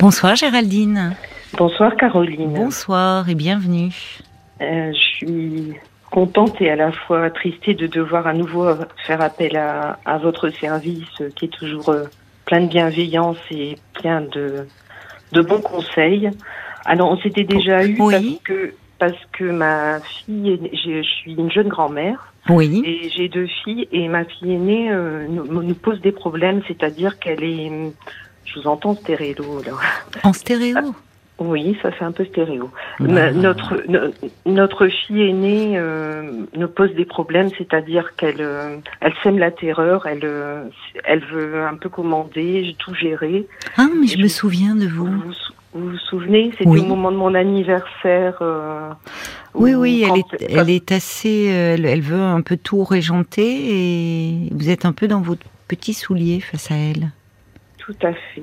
[0.00, 1.14] Bonsoir Géraldine.
[1.58, 2.54] Bonsoir Caroline.
[2.54, 3.92] Bonsoir et bienvenue.
[4.62, 5.74] Euh, je suis
[6.10, 8.66] contente et à la fois attristée de devoir à nouveau
[9.06, 12.04] faire appel à, votre service qui est toujours euh,
[12.46, 14.66] plein de bienveillance et plein de,
[15.32, 16.30] de bons conseils.
[16.86, 21.68] Alors on s'était déjà eu parce que parce que ma fille, je suis une jeune
[21.68, 22.32] grand-mère.
[22.48, 22.82] Oui.
[22.86, 27.18] Et j'ai deux filles et ma fille aînée euh, nous, nous, pose des problèmes, c'est-à-dire
[27.18, 27.70] qu'elle est,
[28.52, 29.72] je vous entends stéréo là.
[30.24, 30.94] En stéréo?
[31.40, 32.70] Oui, ça fait un peu stéréo.
[33.00, 33.82] Notre
[34.44, 36.22] notre fille aînée euh,
[36.54, 40.64] nous pose des problèmes, c'est-à-dire qu'elle euh, elle sème la terreur, elle euh,
[41.04, 43.46] elle veut un peu commander, tout gérer.
[43.78, 45.06] Ah, mais je, me souviens de vous.
[45.06, 45.32] Vous
[45.72, 46.52] vous, souvenez?
[46.58, 48.36] C'était au moment de mon anniversaire.
[48.42, 48.90] Euh,
[49.54, 54.68] oui, oui, elle est elle est assez, elle, veut un peu tout régenter et vous
[54.68, 57.12] êtes un peu dans votre petit soulier face à elle.
[57.90, 58.42] Tout à fait.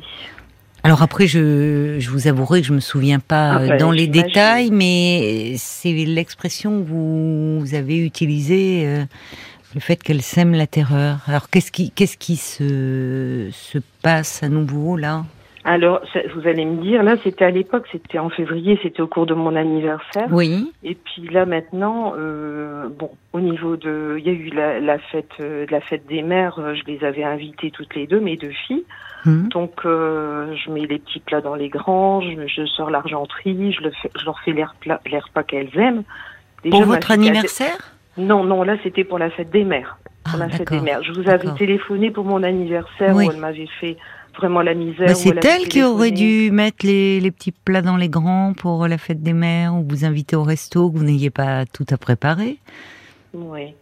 [0.83, 4.07] Alors après, je, je, vous avouerai que je me souviens pas ah, bah, dans les
[4.07, 9.03] détails, mais c'est l'expression que vous, avez utilisée, euh,
[9.73, 11.19] le fait qu'elle sème la terreur.
[11.27, 15.23] Alors qu'est-ce qui, qu'est-ce qui se, se passe à nouveau là?
[15.69, 15.99] Alors,
[16.33, 19.33] vous allez me dire, là, c'était à l'époque, c'était en février, c'était au cours de
[19.33, 20.29] mon anniversaire.
[20.31, 20.71] Oui.
[20.81, 24.97] Et puis là, maintenant, euh, bon, au niveau de, il y a eu la, la
[24.97, 26.57] fête, euh, la fête des mères.
[26.59, 28.85] Euh, je les avais invitées toutes les deux, mes deux filles.
[29.25, 29.49] Hum.
[29.49, 33.91] Donc, euh, je mets les petits plats dans les granges, je, sors l'argenterie, je, le
[33.91, 36.03] fais, je leur fais les repas, les repas qu'elles aiment.
[36.69, 37.95] pour votre anniversaire?
[38.17, 39.97] Non, non, là, c'était pour la fête des mères.
[40.23, 41.03] Pour ah, la fête des mères.
[41.03, 43.97] Je vous avais téléphoné pour mon anniversaire où elle m'avait fait
[44.35, 45.15] vraiment la misère.
[45.15, 48.97] c'est elle, qui aurait dû mettre les, les, petits plats dans les grands pour la
[48.97, 52.59] fête des mères ou vous inviter au resto que vous n'ayez pas tout à préparer?
[53.33, 53.73] Oui.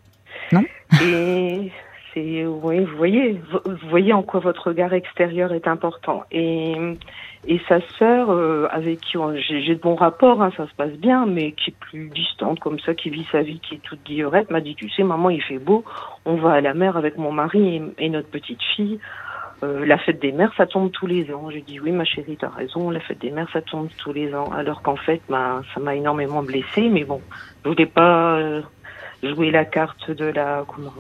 [0.52, 0.64] Non?
[1.02, 1.72] Et
[2.16, 6.24] oui, vous voyez, vous voyez en quoi votre regard extérieur est important.
[6.32, 6.76] Et,
[7.48, 9.18] et sa sœur, euh, avec qui
[9.48, 12.80] j'ai de bons rapports, hein, ça se passe bien, mais qui est plus distante comme
[12.80, 15.42] ça, qui vit sa vie, qui est toute guillerette, m'a dit, tu sais, maman, il
[15.42, 15.84] fait beau,
[16.26, 19.00] on va à la mer avec mon mari et notre petite fille.
[19.64, 21.50] Euh, la fête des mères, ça tombe tous les ans.
[21.50, 22.90] J'ai dit oui, ma chérie, t'as raison.
[22.90, 24.52] La fête des mères, ça tombe tous les ans.
[24.52, 26.90] Alors qu'en fait, ben, ça m'a énormément blessée.
[26.90, 27.22] Mais bon,
[27.64, 28.62] je voulais pas euh,
[29.24, 30.92] jouer la carte de la comment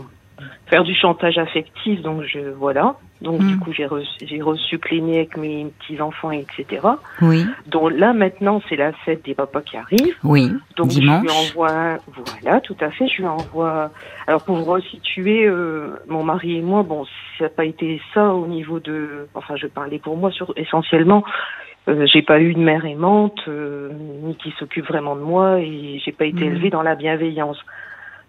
[0.67, 2.01] faire du chantage affectif.
[2.01, 2.95] Donc je voilà.
[3.21, 3.59] Donc du hmm.
[3.59, 6.81] coup, j'ai reçu, j'ai reçu avec mes petits enfants, etc.
[7.21, 7.45] Oui.
[7.67, 10.15] Donc là maintenant, c'est la fête des papas qui arrive.
[10.23, 10.51] Oui.
[10.75, 11.23] Donc dimanche.
[11.23, 11.97] je lui envoie,
[12.41, 13.07] voilà, tout à fait.
[13.07, 13.89] Je lui envoie.
[14.27, 17.05] Alors pour vous resituer, euh, mon mari et moi, bon,
[17.37, 19.27] ça n'a pas été ça au niveau de.
[19.33, 21.23] Enfin, je parlais pour moi sur essentiellement.
[21.87, 23.91] Euh, j'ai pas eu une mère aimante, euh,
[24.23, 26.53] ni qui s'occupe vraiment de moi, et j'ai pas été hmm.
[26.53, 27.59] élevée dans la bienveillance.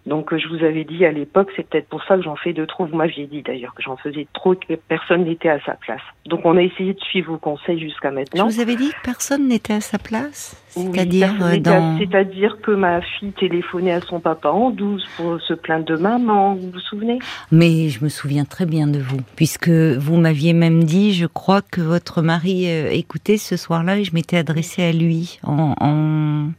[0.06, 2.52] Donc euh, je vous avais dit à l'époque, c'est peut-être pour ça que j'en fais
[2.52, 2.86] de trop.
[2.86, 6.00] Vous m'aviez dit d'ailleurs que j'en faisais trop et que personne n'était à sa place.
[6.26, 8.48] Donc on a essayé de suivre vos conseils jusqu'à maintenant.
[8.48, 11.98] Je vous avais dit que personne n'était à sa place C'est-à-dire dans...
[11.98, 16.54] C'est-à-dire que ma fille téléphonait à son papa en douce pour se plaindre de maman,
[16.54, 17.18] vous vous souvenez?
[17.50, 21.62] Mais je me souviens très bien de vous, puisque vous m'aviez même dit, je crois
[21.62, 25.74] que votre mari euh, écoutait ce soir-là et je m'étais adressée à lui en...
[25.80, 26.50] en...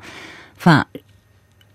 [0.58, 0.86] Enfin,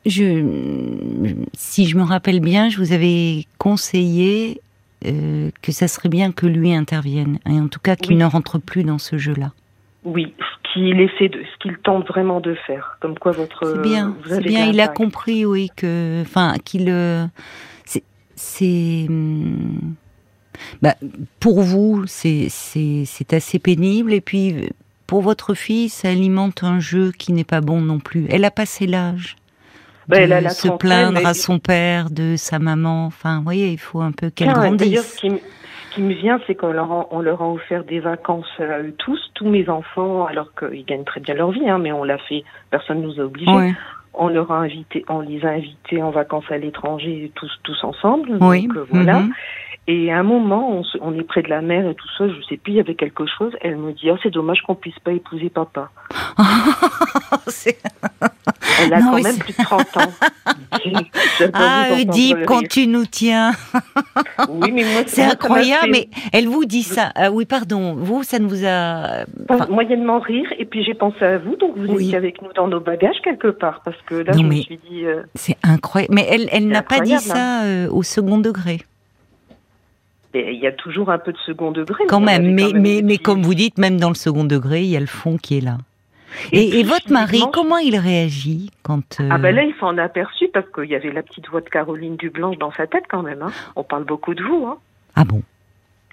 [0.06, 4.60] je, si je me rappelle bien, je vous avais conseillé
[5.06, 8.58] euh, que ça serait bien que lui intervienne, et en tout cas qu'il ne rentre
[8.58, 9.52] plus dans ce jeu-là.
[10.04, 13.64] Oui, ce qu'il essaie de, ce qu'il tente vraiment de faire, comme quoi votre.
[13.64, 14.66] C'est bien, c'est bien.
[14.66, 17.26] Il a compris, oui, que, enfin, qu'il, euh,
[18.34, 19.94] c'est, hum,
[20.82, 20.94] bah,
[21.38, 24.70] pour vous, c'est, c'est, c'est assez pénible, et puis
[25.06, 28.26] pour votre fille, ça alimente un jeu qui n'est pas bon non plus.
[28.30, 29.36] Elle a passé l'âge.
[30.08, 33.06] Bah, de se plaindre à son père, de sa maman.
[33.06, 35.14] Enfin, vous voyez, il faut un peu qu'elle grandisse.
[35.14, 38.00] Ce qui, ce qui me vient, c'est qu'on leur, a, on leur a offert des
[38.00, 41.78] vacances à eux tous, tous mes enfants, alors qu'ils gagnent très bien leur vie, hein,
[41.78, 43.74] mais on l'a fait, personne ne nous a obligés.
[44.14, 48.36] On leur a invité, on les a invités en vacances à l'étranger, tous, tous ensemble.
[48.40, 48.66] Oui.
[48.66, 49.20] Donc, euh, voilà.
[49.20, 49.32] Mhm.
[49.88, 52.40] Et à un moment, on, on, est près de la mer et tout ça, je
[52.48, 53.52] sais plus, il y avait quelque chose.
[53.62, 55.90] Elle me dit, oh, c'est dommage qu'on puisse pas épouser papa.
[58.80, 60.12] elle a quand même plus de 30 ans.
[61.54, 63.52] ah, Oedipe, quand tu nous tiens.
[64.48, 67.10] oui, mais moi, c'est incroyable, mais elle vous dit ça.
[67.16, 69.24] Ah, oui, pardon, vous, ça ne vous a.
[69.48, 69.66] Enfin...
[69.66, 72.80] Moyennement rire, et puis j'ai pensé à vous, donc vous étiez avec nous dans nos
[72.80, 75.04] bagages quelque part, parce que là, je me suis dit.
[75.06, 78.78] Euh, c'est incroyable, mais elle, elle n'a pas dit ça euh, au second degré
[80.34, 82.04] il y a toujours un peu de second degré.
[82.08, 84.96] Quand même, mais, mais, mais comme vous dites, même dans le second degré, il y
[84.96, 85.78] a le fond qui est là.
[86.50, 90.48] Et, et, votre mari, comment il réagit quand Ah ben là, il s'en a aperçu
[90.48, 93.42] parce qu'il y avait la petite voix de Caroline Dublanche dans sa tête quand même.
[93.42, 93.52] Hein.
[93.76, 94.66] On parle beaucoup de vous.
[94.66, 94.78] Hein.
[95.14, 95.42] Ah bon?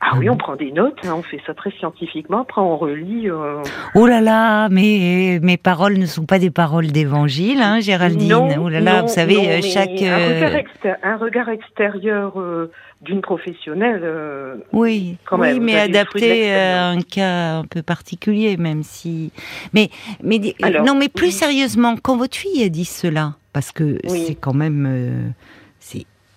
[0.01, 3.29] Ah oui, on prend des notes, hein, on fait ça très scientifiquement, après on relit.
[3.29, 3.61] Euh...
[3.95, 8.29] Oh là là, mais mes paroles ne sont pas des paroles d'évangile, hein, Géraldine.
[8.29, 10.01] Non, oh là là, non, vous savez, non, chaque.
[10.01, 13.99] Un euh, regard, un regard extérieur euh, d'une professionnelle.
[14.03, 19.33] euh, Oui, Quand oui, même, mais adapté à un cas un peu particulier, même si.
[19.73, 19.89] Mais,
[20.23, 21.31] mais di- Alors, non, mais plus oui.
[21.33, 24.23] sérieusement, quand votre fille a dit cela, parce que Oui.
[24.27, 25.33] c'est quand même,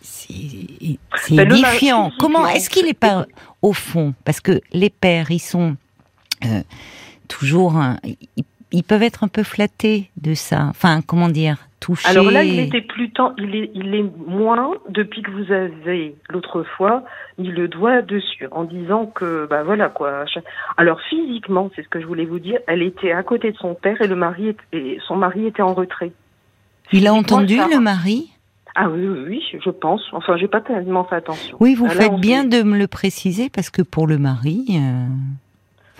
[0.03, 1.91] c'est, Ben, mari.
[2.19, 3.27] Comment est-ce qu'il n'est pas
[3.63, 4.15] au fond?
[4.25, 5.77] Parce que les pères, ils sont
[6.45, 6.61] euh,
[7.29, 10.65] toujours, un- ils, ils peuvent être un peu flattés de ça.
[10.71, 12.09] Enfin, comment dire, touchés.
[12.09, 16.15] Alors là, il était plus temps, il est, il est moins depuis que vous avez
[16.31, 17.05] l'autre fois
[17.39, 20.25] mis le doigt dessus en disant que, bah voilà quoi.
[20.77, 23.75] Alors physiquement, c'est ce que je voulais vous dire, elle était à côté de son
[23.75, 26.13] père et le mari et son mari était en retrait.
[26.93, 28.31] Il a entendu ça- le mari?
[28.75, 30.03] Ah oui, oui, oui, je pense.
[30.13, 31.57] Enfin, j'ai pas tellement fait attention.
[31.61, 34.19] Oui, vous Ah, là, faites bien fait- de me le préciser parce que pour le
[34.19, 35.07] mari, euh,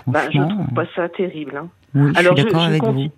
[0.07, 1.57] Bah, je franchement, trouve pas ça terrible.
[1.57, 1.69] Hein.
[1.95, 3.09] oui, je Alors, suis je- d'accord je avec vous.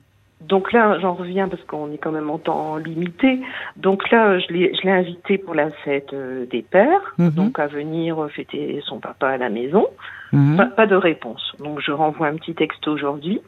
[0.41, 3.41] Donc là, j'en reviens parce qu'on est quand même en temps limité.
[3.77, 7.31] Donc là, je l'ai, je l'ai invité pour la fête euh, des pères, Mhm.
[7.31, 9.87] donc à venir euh, fêter son papa à la maison.
[10.33, 10.57] Mhm.
[10.59, 11.55] Pas, pas de réponse.
[11.61, 13.41] Donc je renvoie un petit texte aujourd'hui.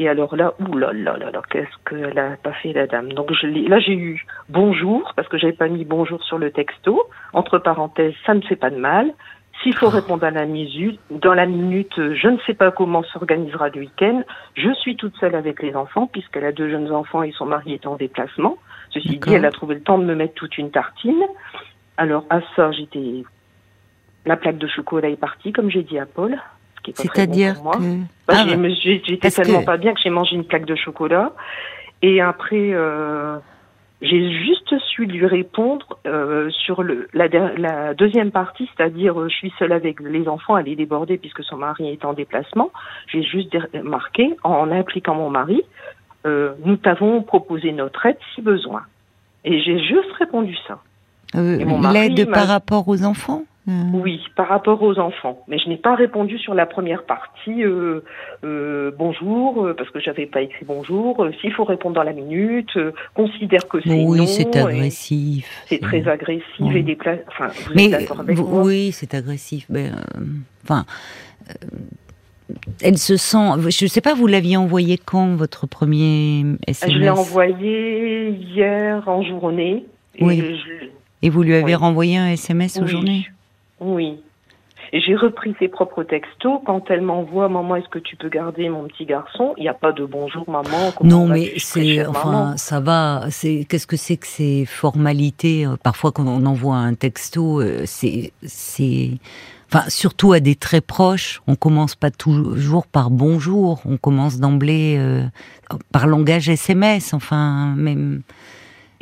[0.00, 3.12] Et alors là, ouh là là là là, qu'est-ce qu'elle a pas fait la dame?
[3.12, 7.02] Donc je là j'ai eu bonjour parce que j'avais pas mis bonjour sur le texto.
[7.34, 9.12] Entre parenthèses, ça ne fait pas de mal.
[9.62, 13.68] S'il faut répondre à la minute, dans la minute, je ne sais pas comment s'organisera
[13.68, 14.22] le week-end.
[14.54, 17.74] Je suis toute seule avec les enfants puisqu'elle a deux jeunes enfants et son mari
[17.74, 18.56] est en déplacement.
[18.88, 21.22] Ceci dit, elle a trouvé le temps de me mettre toute une tartine.
[21.98, 23.22] Alors à ça, j'étais,
[24.24, 26.38] la plaque de chocolat est partie, comme j'ai dit à Paul.
[26.80, 27.72] Ce qui est pas très bon C'est-à-dire pour moi.
[27.76, 27.80] que
[28.26, 28.68] Bah, Ah,
[29.06, 31.32] J'étais tellement que- pas bien que j'ai mangé une plaque de chocolat.
[32.02, 33.36] Et après, euh,
[34.00, 39.52] j'ai juste su lui répondre euh, sur le, la, deuxième partie, c'est-à-dire euh, je suis
[39.58, 42.70] seule avec les enfants, elle est débordée puisque son mari est en déplacement.
[43.08, 45.62] J'ai juste marqué, en impliquant mon mari,
[46.24, 48.82] nous t'avons proposé notre aide si besoin.
[49.44, 50.78] Et j'ai juste répondu ça.
[51.34, 53.44] l'aide par rapport aux enfants?
[53.70, 55.38] Euh, Oui, par rapport aux enfants.
[55.48, 57.62] Mais je n'ai pas répondu sur la première partie.
[57.64, 58.00] euh,
[58.44, 61.24] euh, bonjour, euh, parce que j'avais pas écrit bonjour.
[61.40, 65.46] S'il faut répondre dans la minute, euh, considère que c'est Oui, c'est agressif.
[65.66, 66.76] C'est très agressif Oui.
[66.78, 67.22] et déplacé.
[67.28, 69.66] Enfin, vous Mais êtes d'accord avec vous- moi oui, c'est agressif.
[70.64, 70.84] Enfin,
[72.82, 73.38] elle se sent.
[73.68, 79.08] Je ne sais pas, vous l'aviez envoyé quand votre premier SMS Je l'ai envoyé hier
[79.08, 79.84] en journée.
[80.16, 80.38] Et Oui.
[80.40, 80.86] je-
[81.22, 81.74] Et vous lui avez Oui.
[81.74, 83.28] renvoyé un SMS aujourd'hui
[83.80, 84.20] Oui.
[84.92, 86.60] J'ai repris ses propres textos.
[86.66, 89.54] Quand elle m'envoie, maman, est-ce que tu peux garder mon petit garçon?
[89.56, 90.92] Il n'y a pas de bonjour, maman.
[91.02, 93.26] Non, mais c'est enfin ça va.
[93.30, 95.66] C'est qu'est-ce que c'est que ces formalités?
[95.84, 99.10] Parfois, quand on envoie un texto, euh, c'est c'est
[99.68, 101.40] enfin surtout à des très proches.
[101.46, 103.80] On commence pas toujours par bonjour.
[103.84, 105.22] On commence d'emblée euh,
[105.92, 107.14] par langage SMS.
[107.14, 108.22] Enfin même.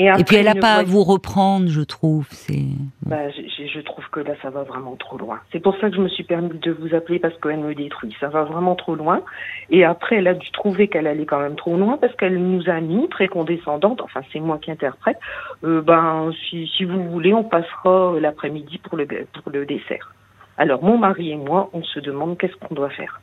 [0.00, 2.26] Et, après, puis elle n'a pas à vous reprendre, je trouve.
[2.30, 2.62] C'est
[3.04, 5.40] Bah, je, je- je trouve que là, ça va vraiment trop loin.
[5.50, 8.14] C'est pour ça que je me suis permis de vous appeler parce qu'elle me détruit.
[8.20, 9.22] Ça va vraiment trop loin.
[9.70, 12.68] Et après, elle a dû trouver qu'elle allait quand même trop loin parce qu'elle nous
[12.70, 14.00] a mis très condescendante.
[14.00, 15.18] Enfin, c'est moi qui interprète.
[15.64, 20.14] Euh, ben, si, si vous voulez, on passera euh, l'après-midi pour le pour le dessert.
[20.58, 23.20] Alors, mon mari et moi, on se demande qu'est-ce qu'on doit faire.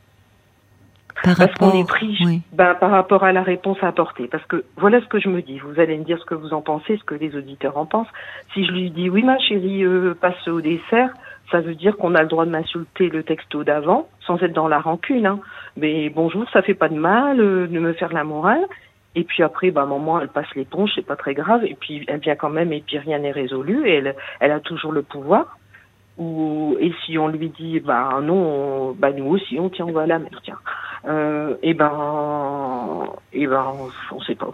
[1.23, 2.41] Par Parce qu'on est pris oui.
[2.53, 4.27] ben, par rapport à la réponse à apporter.
[4.27, 5.59] Parce que voilà ce que je me dis.
[5.59, 8.07] Vous allez me dire ce que vous en pensez, ce que les auditeurs en pensent.
[8.53, 11.09] Si je lui dis oui, ma chérie, euh, passe au dessert,
[11.51, 14.67] ça veut dire qu'on a le droit de m'insulter le texto d'avant, sans être dans
[14.67, 15.25] la rancune.
[15.25, 15.39] Hein.
[15.77, 18.65] Mais bonjour, ça fait pas de mal euh, de me faire la morale.
[19.17, 21.63] Et puis après, bah, maman, elle passe l'éponge, c'est pas très grave.
[21.63, 23.87] Et puis elle vient quand même, et puis rien n'est résolu.
[23.87, 25.57] Et elle, elle a toujours le pouvoir.
[26.17, 30.17] Ou et si on lui dit, bah non, on- bah nous aussi, on tient, voilà,
[30.19, 30.57] mais tiens.
[31.07, 34.53] Euh, et ben, et ben, on, on sait pas.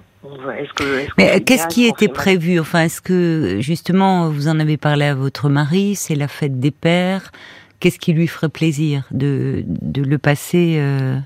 [0.57, 0.83] Est-ce que,
[1.17, 2.59] Mais euh, qu'est-ce qui était prévu?
[2.59, 6.71] Enfin, est-ce que justement vous en avez parlé à votre mari C'est la fête des
[6.71, 7.31] pères?
[7.79, 11.17] Qu'est-ce qui lui ferait plaisir de de le passer euh,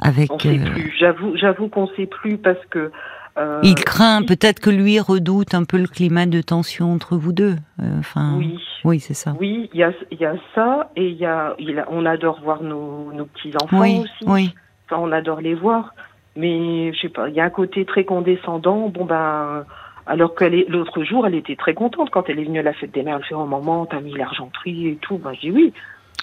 [0.00, 0.94] avec On sait euh, plus.
[0.98, 2.90] J'avoue, j'avoue qu'on sait plus parce que.
[3.38, 7.32] Euh, Il craint peut-être que lui redoute un peu le climat de tension entre vous
[7.32, 7.56] deux.
[7.80, 8.58] Euh, Enfin, Oui.
[8.84, 9.34] oui, c'est ça.
[9.40, 12.06] Oui, il y a, il y a ça et il y a, il a- on
[12.06, 14.24] adore voir nos, nos petits enfants Oui, aussi.
[14.26, 14.54] oui.
[14.88, 15.94] Ça, on adore les voir.
[16.36, 18.88] Mais je sais pas, il y a un côté très condescendant.
[18.90, 19.64] Bon ben,
[20.06, 22.92] alors que l'autre jour, elle était très contente quand elle est venue à la fête
[22.92, 23.16] des mères.
[23.18, 25.16] Elle fait oh maman, t'as mis l'argenterie et tout.
[25.18, 25.72] Ben je dis oui.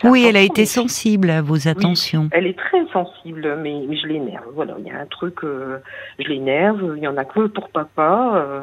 [0.03, 2.27] Oui, elle a été sensible à vos attentions.
[2.31, 4.45] Elle est très sensible, mais, mais je l'énerve.
[4.53, 5.77] Voilà, il y a un truc, euh,
[6.19, 6.93] je l'énerve.
[6.97, 8.33] Il y en a que pour papa.
[8.35, 8.61] euh,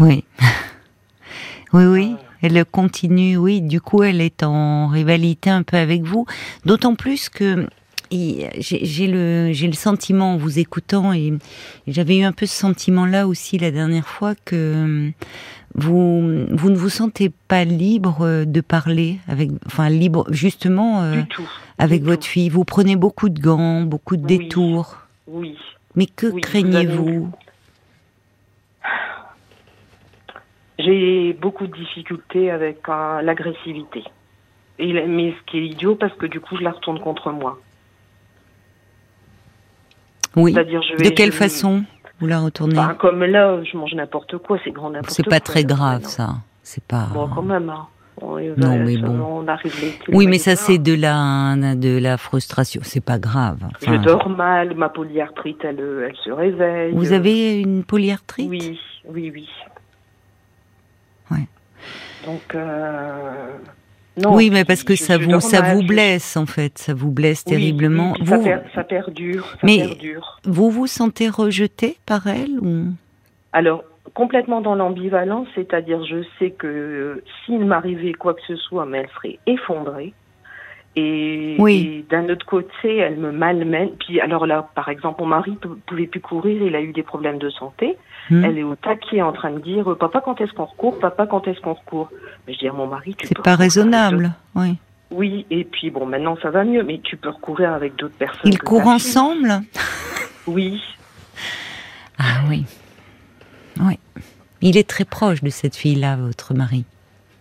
[0.00, 0.24] Oui.
[1.72, 2.16] Oui, oui.
[2.40, 3.60] Elle continue, oui.
[3.60, 6.24] Du coup, elle est en rivalité un peu avec vous.
[6.64, 7.66] D'autant plus que
[8.58, 11.32] j'ai le, le sentiment en vous écoutant, et
[11.86, 15.12] j'avais eu un peu ce sentiment-là aussi la dernière fois, que
[15.74, 21.22] vous, vous ne vous sentez pas libre de parler avec, enfin libre justement euh,
[21.78, 22.48] avec votre fille.
[22.48, 24.96] Vous prenez beaucoup de gants, beaucoup de détours.
[25.26, 25.56] Oui.
[25.96, 27.30] Mais que craignez-vous
[30.78, 34.02] J'ai beaucoup de difficultés avec euh, l'agressivité.
[34.78, 37.60] mais ce qui est idiot parce que du coup je la retourne contre moi.
[40.36, 40.52] Oui.
[40.52, 41.84] de quelle façon
[42.20, 45.24] vous la retournez Comme là, je mange n'importe quoi, c'est grand n'importe quoi.
[45.24, 46.36] C'est pas très grave ça.
[46.62, 47.08] C'est pas.
[47.12, 47.68] Bon, quand même.
[47.68, 47.86] Hein.
[48.56, 49.42] non, mais bon.
[49.42, 49.74] On arrive
[50.08, 52.80] oui, mais ça, c'est de la, de la frustration.
[52.84, 53.58] C'est pas grave.
[53.82, 56.92] je dors mal, ma polyarthrite, elle, elle se réveille.
[56.94, 58.48] Vous avez une polyarthrite?
[58.48, 59.48] Oui, oui, oui.
[61.30, 61.46] Ouais.
[62.26, 63.58] Donc, euh,
[64.16, 68.14] oui, mais parce que ça vous ça vous blesse en fait, ça vous blesse terriblement.
[68.20, 68.44] vous,
[68.74, 69.98] ça, perdure, ça mais
[70.44, 72.86] vous vous sentez rejeté par elle ou?
[73.52, 78.98] Alors complètement dans l'ambivalence, c'est-à-dire je sais que s'il m'arrivait quoi que ce soit, mais
[78.98, 80.12] elle serait effondrée.
[80.96, 83.90] Et, d'un autre côté, elle me malmène.
[83.98, 87.02] Puis alors là, par exemple, mon mari ne pouvait plus courir, il a eu des
[87.02, 87.96] problèmes de santé.
[88.30, 88.44] Hmm.
[88.44, 90.98] Elle est au taquet en train de dire Papa, quand est-ce qu'on recourt?
[90.98, 92.10] Papa, quand est-ce qu'on recourt?
[92.46, 94.76] Mais je dis à mon mari C'est pas raisonnable, oui.
[95.10, 98.50] Oui, et puis bon, maintenant ça va mieux, mais tu peux recourir avec d'autres personnes.
[98.52, 99.62] Ils courent ensemble?
[100.46, 100.82] Oui.
[102.18, 102.64] Ah oui.
[103.80, 103.98] Oui.
[104.60, 106.84] Il est très proche de cette fille-là, votre mari.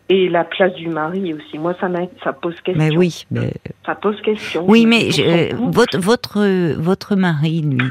[0.10, 1.58] Et la place du mari aussi.
[1.58, 1.88] Moi, ça,
[2.24, 2.84] ça pose question.
[2.84, 3.54] Mais oui, mais...
[3.86, 4.66] ça pose question.
[4.68, 5.10] Oui, mais
[5.54, 7.90] votre votre votre mari, lui,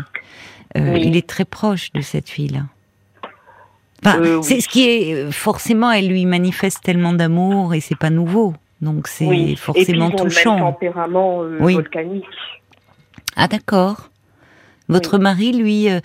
[0.77, 2.65] euh, il est très proche de cette fille-là.
[4.07, 8.55] Euh, c'est ce qui est forcément, elle lui manifeste tellement d'amour et c'est pas nouveau,
[8.81, 10.57] donc c'est forcément et puis, touchant.
[10.57, 12.25] Le tempérament euh, volcanique.
[13.37, 14.11] Ah d'accord.
[14.89, 16.01] Votre mari, lui, euh,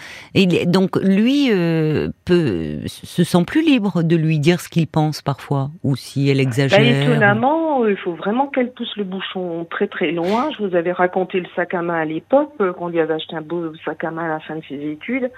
[0.65, 5.69] donc lui euh, peut se sent plus libre de lui dire ce qu'il pense parfois,
[5.83, 7.03] ou si elle bah, exagère.
[7.03, 10.51] étonnamment, il faut vraiment qu'elle pousse le bouchon très très loin.
[10.57, 13.35] Je vous avais raconté le sac à main à l'époque, euh, qu'on lui avait acheté
[13.35, 15.31] un beau sac à main à la fin de ses études.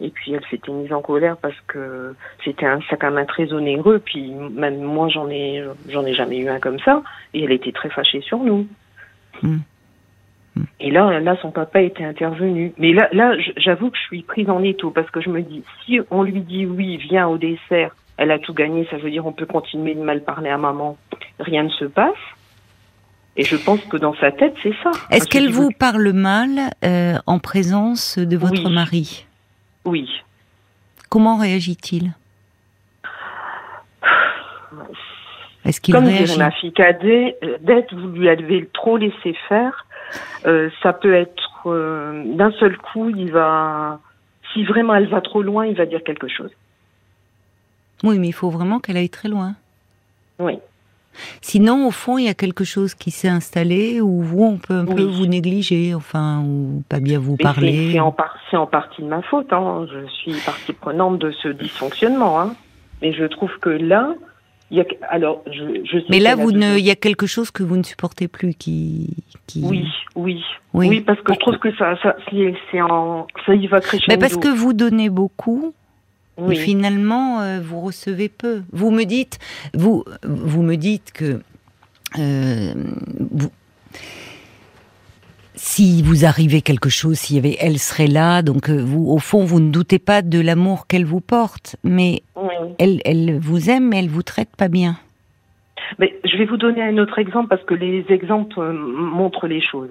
[0.00, 3.52] Et puis elle s'était mise en colère parce que c'était un sac à main très
[3.52, 4.00] onéreux.
[4.04, 7.02] Puis même moi, j'en ai, j'en ai jamais eu un comme ça.
[7.34, 8.66] Et elle était très fâchée sur nous.
[9.42, 9.58] Hmm.
[10.80, 12.72] Et là, là, son papa était intervenu.
[12.78, 15.62] Mais là, là, j'avoue que je suis prise en étau parce que je me dis,
[15.84, 19.26] si on lui dit oui, viens au dessert, elle a tout gagné, ça veut dire
[19.26, 20.98] on peut continuer de mal parler à maman,
[21.40, 22.14] rien ne se passe.
[23.36, 24.90] Et je pense que dans sa tête, c'est ça.
[25.10, 29.26] Est-ce qu'elle vous parle mal euh, en présence de votre mari?
[29.84, 30.08] Oui.
[31.08, 32.12] Comment réagit-il?
[35.64, 36.38] Est-ce qu'il Comme réagit?
[36.38, 39.86] ma fille cadet, d'être vous lui avez trop laissé faire.
[40.46, 44.00] Euh, ça peut être euh, d'un seul coup, il va,
[44.52, 46.50] si vraiment elle va trop loin, il va dire quelque chose.
[48.02, 49.54] Oui, mais il faut vraiment qu'elle aille très loin.
[50.40, 50.58] Oui.
[51.40, 54.74] Sinon, au fond, il y a quelque chose qui s'est installé où vous, on peut
[54.74, 57.90] un peu vous négliger, enfin, ou pas bien vous parler.
[57.92, 58.14] C'est en,
[58.52, 59.52] en, partie de ma faute.
[59.52, 59.86] Hein.
[59.92, 62.40] Je suis partie prenante de ce dysfonctionnement.
[62.40, 62.54] Hein.
[63.00, 64.14] Mais je trouve que là,
[65.10, 68.28] alors, je, Mais là, vous ne, il y a quelque chose que vous ne supportez
[68.28, 69.16] plus qui,
[69.46, 69.62] qui...
[69.64, 70.42] Oui, oui,
[70.72, 72.16] oui, parce que je trouve que ça, ça,
[72.80, 74.06] en, ça y va crescendo.
[74.08, 75.74] Mais parce que vous donnez beaucoup.
[76.50, 78.62] Et finalement, euh, vous recevez peu.
[78.72, 79.38] Vous me dites,
[79.74, 81.40] vous, vous me dites que
[82.18, 82.74] euh,
[83.30, 83.50] vous,
[85.54, 88.42] si vous arrivez quelque chose, si y avait, elle serait là.
[88.42, 92.22] Donc, euh, vous, au fond, vous ne doutez pas de l'amour qu'elle vous porte, mais
[92.78, 94.96] elle, elle vous aime, mais elle vous traite pas bien.
[95.98, 99.90] Mais je vais vous donner un autre exemple parce que les exemples montrent les choses.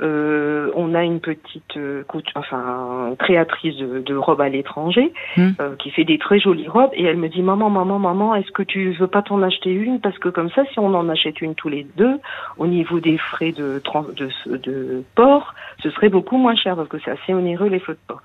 [0.00, 2.02] Euh, on a une petite euh,
[2.34, 5.50] enfin créatrice de, robes à l'étranger hmm.
[5.60, 8.50] euh, qui fait des très jolies robes et elle me dit maman maman maman est-ce
[8.50, 10.00] que tu veux pas t'en acheter une?
[10.00, 12.18] Parce que comme ça si on en achète une tous les deux
[12.58, 13.80] au niveau des frais de
[14.16, 17.92] de, de port ce serait beaucoup moins cher parce que c'est assez onéreux les frais
[17.92, 18.22] de port.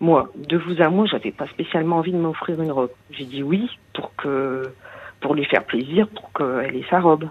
[0.00, 2.92] Moi de vous à moi j'avais pas spécialement envie de m'offrir une robe.
[3.10, 4.70] J'ai dit oui pour que
[5.20, 7.28] pour lui faire plaisir pour qu'elle ait sa robe.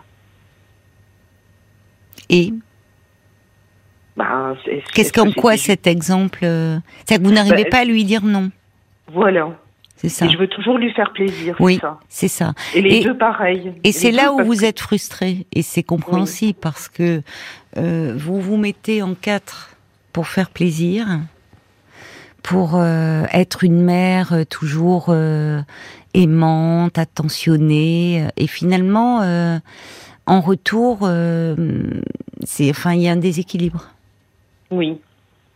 [2.29, 2.51] Et
[4.17, 4.55] bah,
[4.93, 8.24] Qu'est-ce qu'en quoi cet exemple euh, C'est que vous n'arrivez bah, pas à lui dire
[8.24, 8.50] non.
[9.13, 9.50] Voilà.
[9.95, 10.25] C'est ça.
[10.25, 11.55] Et je veux toujours lui faire plaisir.
[11.59, 12.53] Oui, c'est ça.
[12.75, 13.74] Et les deux pareil.
[13.83, 15.45] Et c'est là où vous êtes frustré.
[15.53, 17.21] Et c'est compréhensible parce que
[17.77, 19.75] euh, vous vous mettez en quatre
[20.13, 21.07] pour faire plaisir,
[22.43, 25.15] pour euh, être une mère toujours
[26.13, 29.21] aimante, attentionnée, et finalement,
[30.27, 31.09] en retour,
[32.43, 33.88] c'est, enfin, il y a un déséquilibre.
[34.71, 35.00] Oui.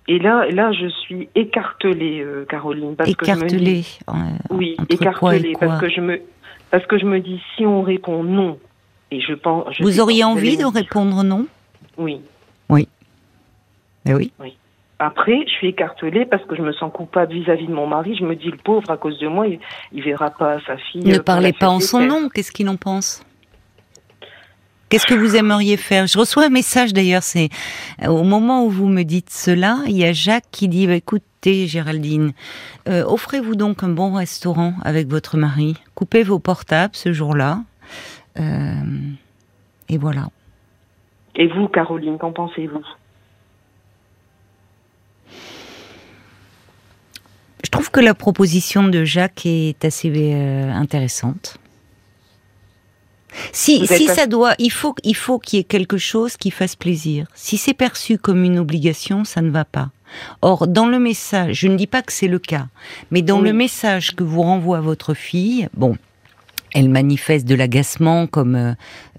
[0.07, 3.83] Et là, là, je suis écartelée, Caroline, parce écartelée.
[4.07, 6.21] Que oui, écartelée, parce que je me,
[6.71, 8.57] parce que je me dis, si on répond non,
[9.11, 9.79] et je pense.
[9.79, 11.45] vous auriez envie de répondre non?
[11.97, 12.21] Oui.
[12.69, 12.87] Oui.
[14.05, 14.31] Mais oui.
[14.39, 14.55] Oui.
[14.99, 18.15] Après, je suis écartelée parce que je me sens coupable vis-à-vis de mon mari.
[18.15, 19.59] Je me dis, le pauvre, à cause de moi, il,
[19.93, 21.03] ne verra pas sa fille.
[21.03, 22.29] Ne parlez pas en son nom.
[22.29, 23.23] Qu'est-ce qu'il en pense?
[24.91, 26.05] Qu'est-ce que vous aimeriez faire?
[26.05, 27.47] Je reçois un message d'ailleurs, c'est
[28.03, 30.95] euh, au moment où vous me dites cela, il y a Jacques qui dit bah,
[30.95, 32.33] écoutez Géraldine,
[32.89, 37.63] euh, offrez-vous donc un bon restaurant avec votre mari, coupez vos portables ce jour-là,
[38.37, 38.73] euh,
[39.87, 40.27] et voilà.
[41.37, 42.83] Et vous, Caroline, qu'en pensez-vous?
[47.63, 50.11] Je trouve que la proposition de Jacques est assez
[50.73, 51.61] intéressante.
[53.53, 56.75] Si, si ça doit, il faut, il faut qu'il y ait quelque chose qui fasse
[56.75, 57.27] plaisir.
[57.33, 59.89] Si c'est perçu comme une obligation, ça ne va pas.
[60.41, 62.67] Or, dans le message, je ne dis pas que c'est le cas,
[63.11, 65.97] mais dans le message que vous renvoie votre fille, bon,
[66.73, 68.71] elle manifeste de l'agacement comme euh,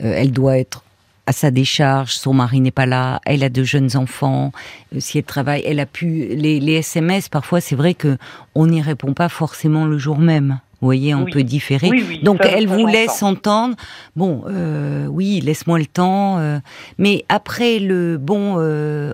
[0.02, 0.84] euh, elle doit être
[1.26, 4.52] à sa décharge, son mari n'est pas là, elle a de jeunes enfants,
[4.94, 8.18] euh, si elle travaille, elle a pu les, les SMS parfois c'est vrai que
[8.54, 10.58] on n'y répond pas forcément le jour même.
[10.82, 11.90] Vous voyez, on peut différer.
[12.24, 13.76] Donc elle vous laisse entendre,
[14.16, 16.38] bon, euh, oui, laisse-moi le temps.
[16.38, 16.58] Euh,
[16.98, 19.12] mais après le bon, euh,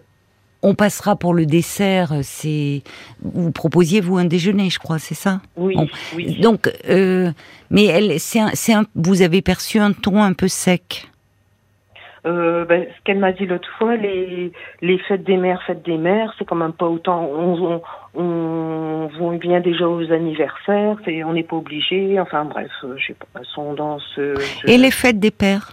[0.62, 2.14] on passera pour le dessert.
[2.22, 2.82] C'est
[3.20, 5.42] vous proposiez vous un déjeuner, je crois, c'est ça?
[5.58, 5.76] Oui.
[6.40, 8.40] Donc, mais elle, c'est
[8.72, 11.10] un, vous avez perçu un ton un peu sec.
[12.28, 15.96] Euh, ben, ce qu'elle m'a dit l'autre fois, les, les fêtes des mères, fêtes des
[15.96, 17.24] mères, c'est quand même pas autant.
[17.24, 17.80] On,
[18.14, 22.20] on, on, vient déjà aux anniversaires, c'est, on n'est pas obligé.
[22.20, 24.34] Enfin bref, euh, je sais pas, sont dans ce,
[24.66, 25.72] Et les fêtes des pères?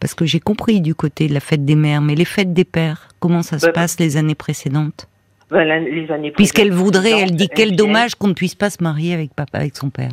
[0.00, 2.64] Parce que j'ai compris du côté de la fête des mères, mais les fêtes des
[2.64, 5.08] pères, comment ça se ben, passe les années précédentes?
[5.50, 9.14] ben, les années Puisqu'elle voudrait, elle dit quel dommage qu'on ne puisse pas se marier
[9.14, 10.12] avec papa, avec son père.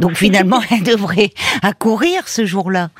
[0.00, 1.30] Donc finalement, elle devrait
[1.62, 2.90] accourir ce jour-là.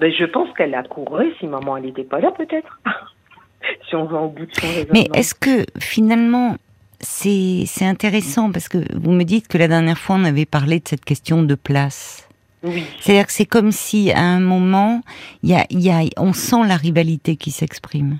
[0.00, 2.80] Ben, je pense qu'elle a couru si maman n'était pas là, peut-être.
[3.88, 4.92] si on va au bout de son raisonnement.
[4.92, 6.56] Mais est-ce que finalement,
[7.00, 8.52] c'est intéressant?
[8.52, 11.42] Parce que vous me dites que la dernière fois on avait parlé de cette question
[11.42, 12.28] de place.
[12.62, 12.84] Oui.
[13.00, 15.02] C'est-à-dire que c'est comme si à un moment,
[15.42, 18.18] y a, y a, on sent la rivalité qui s'exprime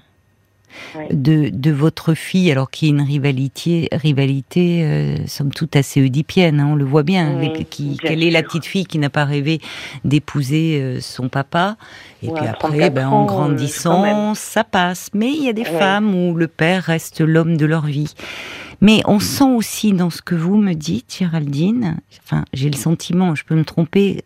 [1.10, 6.00] de, de votre fille, alors qu'il y a une rivalité, rivalité euh, somme toute assez
[6.00, 7.40] oedipienne, hein, on le voit bien.
[7.70, 9.60] qui, quelle est la petite fille qui n'a pas rêvé
[10.04, 11.76] d'épouser euh, son papa
[12.22, 15.10] Et puis après, ben, en euh, grandissant, ça passe.
[15.14, 18.14] Mais il y a des femmes où le père reste l'homme de leur vie.
[18.80, 23.34] Mais on sent aussi dans ce que vous me dites, Géraldine, enfin, j'ai le sentiment,
[23.34, 24.22] je peux me tromper,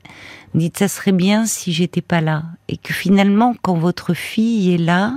[0.52, 2.42] vous dites ça serait bien si j'étais pas là.
[2.68, 5.14] Et que finalement, quand votre fille est là,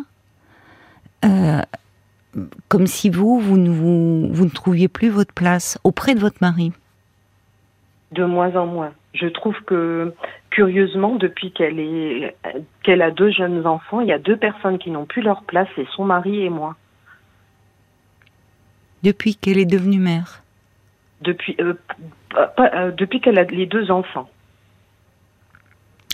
[1.23, 1.61] euh,
[2.67, 6.37] comme si vous, vous ne, vous, vous ne trouviez plus votre place auprès de votre
[6.41, 6.71] mari.
[8.11, 8.91] De moins en moins.
[9.13, 10.13] Je trouve que,
[10.49, 12.35] curieusement, depuis qu'elle est,
[12.83, 15.67] qu'elle a deux jeunes enfants, il y a deux personnes qui n'ont plus leur place,
[15.75, 16.75] c'est son mari et moi.
[19.03, 20.43] Depuis qu'elle est devenue mère
[21.21, 21.73] Depuis, euh,
[22.59, 24.29] euh, depuis qu'elle a les deux enfants.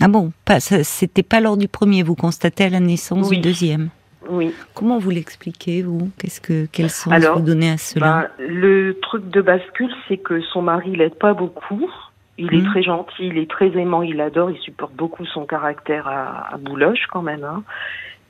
[0.01, 3.89] Ah bon, pas, c'était pas lors du premier, vous constatez à la naissance du deuxième
[4.27, 4.53] oui.
[4.73, 6.09] Comment vous l'expliquez, vous?
[6.17, 8.29] Qu'est-ce que quel sens vous donnez à cela?
[8.37, 11.89] ben, Le truc de bascule, c'est que son mari l'aide pas beaucoup.
[12.37, 12.67] Il est hmm.
[12.67, 16.57] très gentil, il est très aimant, il adore, il supporte beaucoup son caractère à, à
[16.57, 17.43] Bouloche quand même.
[17.43, 17.63] Hein.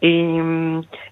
[0.01, 0.39] Et,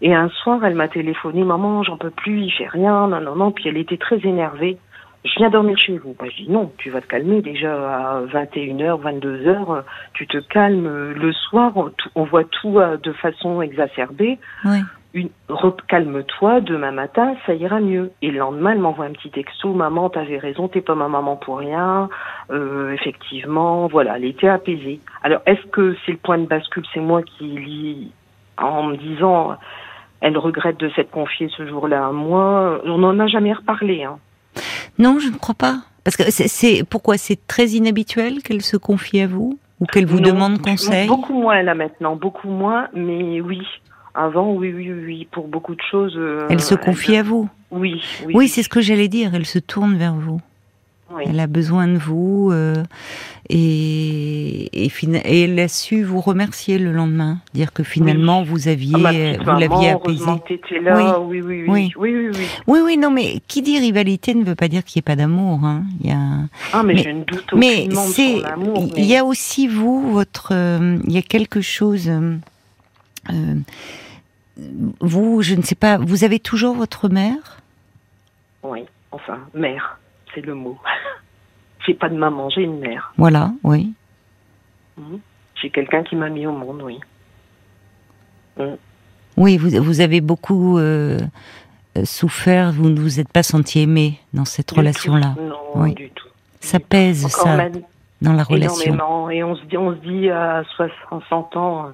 [0.01, 3.35] et un soir, elle m'a téléphoné, maman, j'en peux plus, il fait rien, non, non,
[3.35, 3.51] non.
[3.51, 4.77] Puis elle était très énervée.
[5.25, 6.15] Je viens dormir chez vous.
[6.17, 11.11] Bah, je dis non, tu vas te calmer déjà à 21h, 22h, tu te calmes.
[11.13, 11.73] Le soir,
[12.15, 14.39] on, voit tout euh, de façon exacerbée.
[14.65, 14.79] Oui.
[15.87, 18.11] Calme-toi, demain matin, ça ira mieux.
[18.21, 21.37] Et le lendemain, elle m'envoie un petit texto, maman, t'avais raison, t'es pas ma maman
[21.37, 22.09] pour rien.
[22.51, 24.99] Euh, effectivement, voilà, elle était apaisée.
[25.23, 28.11] Alors, est-ce que c'est le point de bascule, c'est moi qui lis
[28.57, 29.55] en me disant,
[30.21, 32.81] elle regrette de s'être confiée ce jour-là à moi.
[32.85, 34.03] On n'en a jamais reparlé.
[34.03, 34.19] Hein.
[34.99, 35.81] Non, je ne crois pas.
[36.03, 40.21] Parce que c'est pourquoi c'est très inhabituel qu'elle se confie à vous ou qu'elle vous
[40.21, 41.07] demande conseil?
[41.07, 43.61] Beaucoup moins là maintenant, beaucoup moins, mais oui.
[44.15, 46.15] Avant, oui, oui, oui, pour beaucoup de choses.
[46.17, 47.49] Euh, elle se confie à vous?
[47.69, 48.33] Oui, oui.
[48.35, 49.35] Oui, c'est ce que j'allais dire.
[49.35, 50.41] Elle se tourne vers vous.
[51.25, 52.83] Elle a besoin de vous euh,
[53.49, 58.95] et, et, et, elle a su vous remercier le lendemain, dire que finalement vous aviez,
[58.95, 60.25] ah, vous l'aviez apaisé.
[60.81, 61.19] Là.
[61.19, 61.41] Oui.
[61.41, 62.29] Oui, oui, oui, oui,
[62.67, 65.15] oui, oui, non, mais qui dit rivalité ne veut pas dire qu'il n'y ait pas
[65.15, 65.63] d'amour.
[65.63, 65.83] Hein.
[66.01, 66.17] Il y a...
[66.73, 68.89] Ah, mais, je ne doute mais c'est, mais...
[68.97, 72.09] il y a aussi vous, votre, euh, il y a quelque chose.
[72.09, 73.55] Euh,
[74.99, 77.61] vous, je ne sais pas, vous avez toujours votre mère?
[78.63, 79.99] Oui, enfin, mère
[80.33, 80.77] c'est le mot.
[81.85, 83.13] j'ai pas de maman, j'ai une mère.
[83.17, 83.93] Voilà, oui.
[84.97, 85.17] Mmh.
[85.61, 86.99] J'ai quelqu'un qui m'a mis au monde, oui.
[88.57, 88.75] Mmh.
[89.37, 91.19] Oui, vous, vous, avez beaucoup euh,
[92.03, 95.35] souffert, vous ne vous êtes pas senti aimé dans cette relation-là.
[95.39, 95.93] Non, oui.
[95.93, 96.27] du tout.
[96.59, 97.69] Ça pèse, ça,
[98.21, 98.93] dans la relation.
[98.93, 99.29] Énormément.
[99.29, 100.63] Et on se dit, on se dit à
[101.09, 101.91] 60 ans,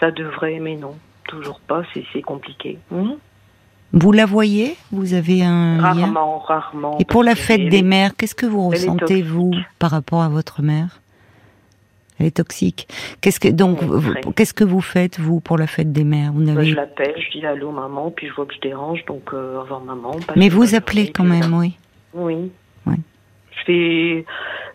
[0.00, 0.96] ça devrait, mais non,
[1.28, 2.78] toujours pas, c'est compliqué.
[2.90, 3.12] Mmh.
[3.94, 4.74] Vous la voyez?
[4.90, 6.98] Vous avez un rarement, rarement.
[6.98, 10.62] Et pour la fête des mères, qu'est-ce que vous ressentez vous par rapport à votre
[10.62, 11.00] mère?
[12.18, 12.88] Elle est toxique.
[13.20, 13.78] Qu'est-ce que donc
[14.34, 16.32] qu'est-ce que vous faites vous pour la fête des mères?
[16.32, 16.66] Vous n'avez.
[16.66, 19.80] je l'appelle, je dis allô maman, puis je vois que je dérange, donc euh, avant
[19.80, 20.16] maman.
[20.34, 21.76] Mais vous appelez quand même, oui.
[22.14, 22.50] Oui.
[22.86, 24.24] Je fais,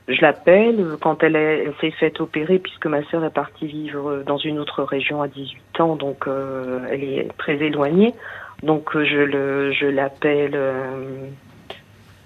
[0.08, 4.58] je l'appelle quand elle, s'est faite opérer puisque ma sœur est partie vivre dans une
[4.60, 8.13] autre région à 18 ans, donc euh, elle est très éloignée.
[8.63, 10.52] Donc euh, je le, je l'appelle.
[10.54, 11.28] Euh,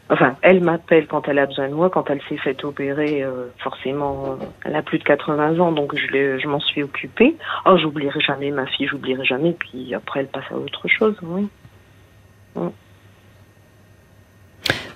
[0.10, 1.89] enfin, elle m'appelle quand elle a besoin de moi.
[1.89, 6.39] Quand elle s'est faite opérer, euh, forcément, elle a plus de 80 ans, donc je,
[6.39, 7.36] je m'en suis occupée.
[7.65, 9.54] Oh, j'oublierai jamais ma fille, j'oublierai jamais.
[9.54, 11.15] Puis après, elle passe à autre chose.
[11.22, 11.48] Oui.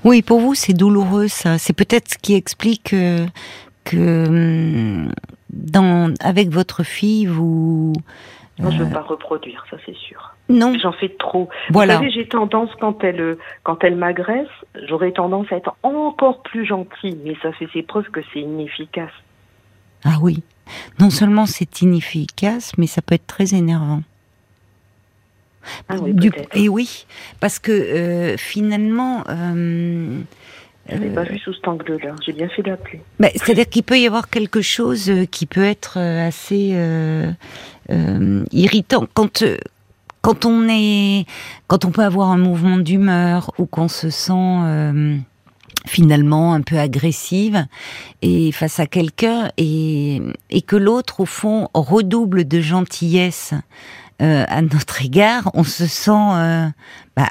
[0.03, 1.57] Oui, pour vous, c'est douloureux, ça.
[1.57, 2.95] C'est peut-être ce qui explique
[3.83, 5.11] que, hum,
[5.49, 7.93] dans, avec votre fille, vous.
[8.59, 10.33] Non, je ne veux pas reproduire, ça c'est sûr.
[10.49, 10.73] Non.
[10.81, 11.49] J'en fais trop.
[11.69, 11.95] Voilà.
[11.95, 14.47] Vous savez, j'ai tendance, quand elle, quand elle m'agresse,
[14.87, 19.11] j'aurais tendance à être encore plus gentille, mais ça fait ses preuves que c'est inefficace.
[20.03, 20.43] Ah oui.
[20.99, 24.01] Non seulement c'est inefficace, mais ça peut être très énervant.
[25.89, 26.31] Ah oui, du...
[26.53, 27.05] Et oui,
[27.39, 29.23] parce que euh, finalement.
[29.29, 30.21] Euh,
[30.89, 32.15] je n'avais pas vu sous cet angle-là.
[32.25, 33.01] J'ai bien fait d'appeler.
[33.19, 36.75] Bah, c'est-à-dire qu'il peut y avoir quelque chose euh, qui peut être assez
[38.51, 39.43] irritant quand
[40.27, 41.25] quand on est,
[41.67, 45.15] quand on peut avoir un mouvement d'humeur ou qu'on se sent euh,
[45.85, 47.65] finalement un peu agressive
[48.21, 53.53] et face à quelqu'un et, et que l'autre au fond redouble de gentillesse
[54.21, 56.67] euh, à notre égard, on se sent euh,
[57.15, 57.29] bah,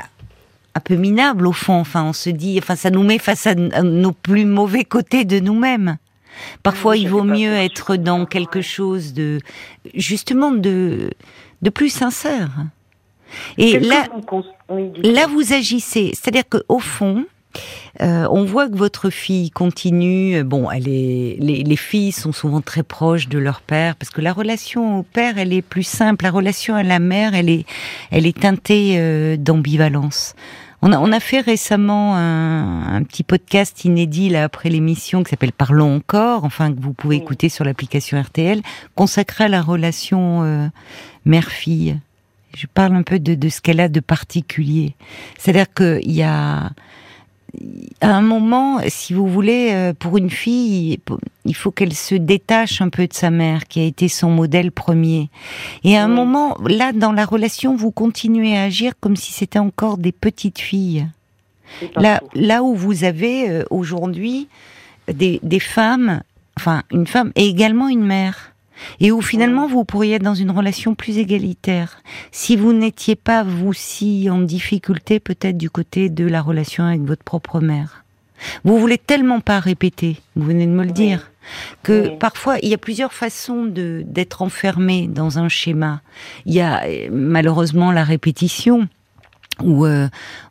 [0.77, 1.81] un peu minable au fond.
[1.81, 5.41] Enfin, on se dit, enfin, ça nous met face à nos plus mauvais côtés de
[5.41, 5.97] nous-mêmes.
[6.63, 9.41] Parfois, il vaut mieux être dans quelque chose de,
[9.95, 11.11] justement, de,
[11.63, 12.51] de plus sincère.
[13.57, 14.07] Et là,
[15.03, 16.13] là, vous agissez.
[16.13, 17.25] C'est-à-dire qu'au fond,
[18.03, 20.45] euh, on voit que votre fille continue.
[20.45, 24.21] Bon, elle est, les, les, filles sont souvent très proches de leur père parce que
[24.21, 26.25] la relation au père, elle est plus simple.
[26.25, 27.65] La relation à la mère, elle est,
[28.11, 30.35] elle est teintée euh, d'ambivalence.
[30.83, 35.31] On a, on a fait récemment un, un, petit podcast inédit là après l'émission qui
[35.31, 38.61] s'appelle Parlons encore, enfin que vous pouvez écouter sur l'application RTL,
[38.95, 40.69] consacré à la relation euh,
[41.25, 41.99] mère-fille
[42.57, 44.95] je parle un peu de, de ce qu'elle a de particulier.
[45.39, 46.71] C'est-à-dire qu'il y a,
[48.01, 50.99] à un moment, si vous voulez, euh, pour une fille,
[51.45, 54.73] il faut qu'elle se détache un peu de sa mère, qui a été son modèle
[54.73, 55.31] premier.
[55.85, 59.59] Et à un moment, là, dans la relation, vous continuez à agir comme si c'était
[59.59, 61.07] encore des petites filles.
[61.97, 64.49] Là, là où vous avez euh, aujourd'hui
[65.13, 66.23] des, des femmes,
[66.57, 68.53] enfin, une femme et également une mère
[69.01, 72.03] et où finalement vous pourriez être dans une relation plus égalitaire.
[72.33, 77.03] Si vous n'étiez pas vous si en difficulté peut-être du côté de la relation avec
[77.03, 78.05] votre propre mère.
[78.65, 81.31] Vous voulez tellement pas répéter, vous venez de me le dire,
[81.83, 86.03] que parfois il y a plusieurs façons de d'être enfermé dans un schéma.
[86.45, 88.89] Il y a malheureusement la répétition
[89.63, 90.09] où euh,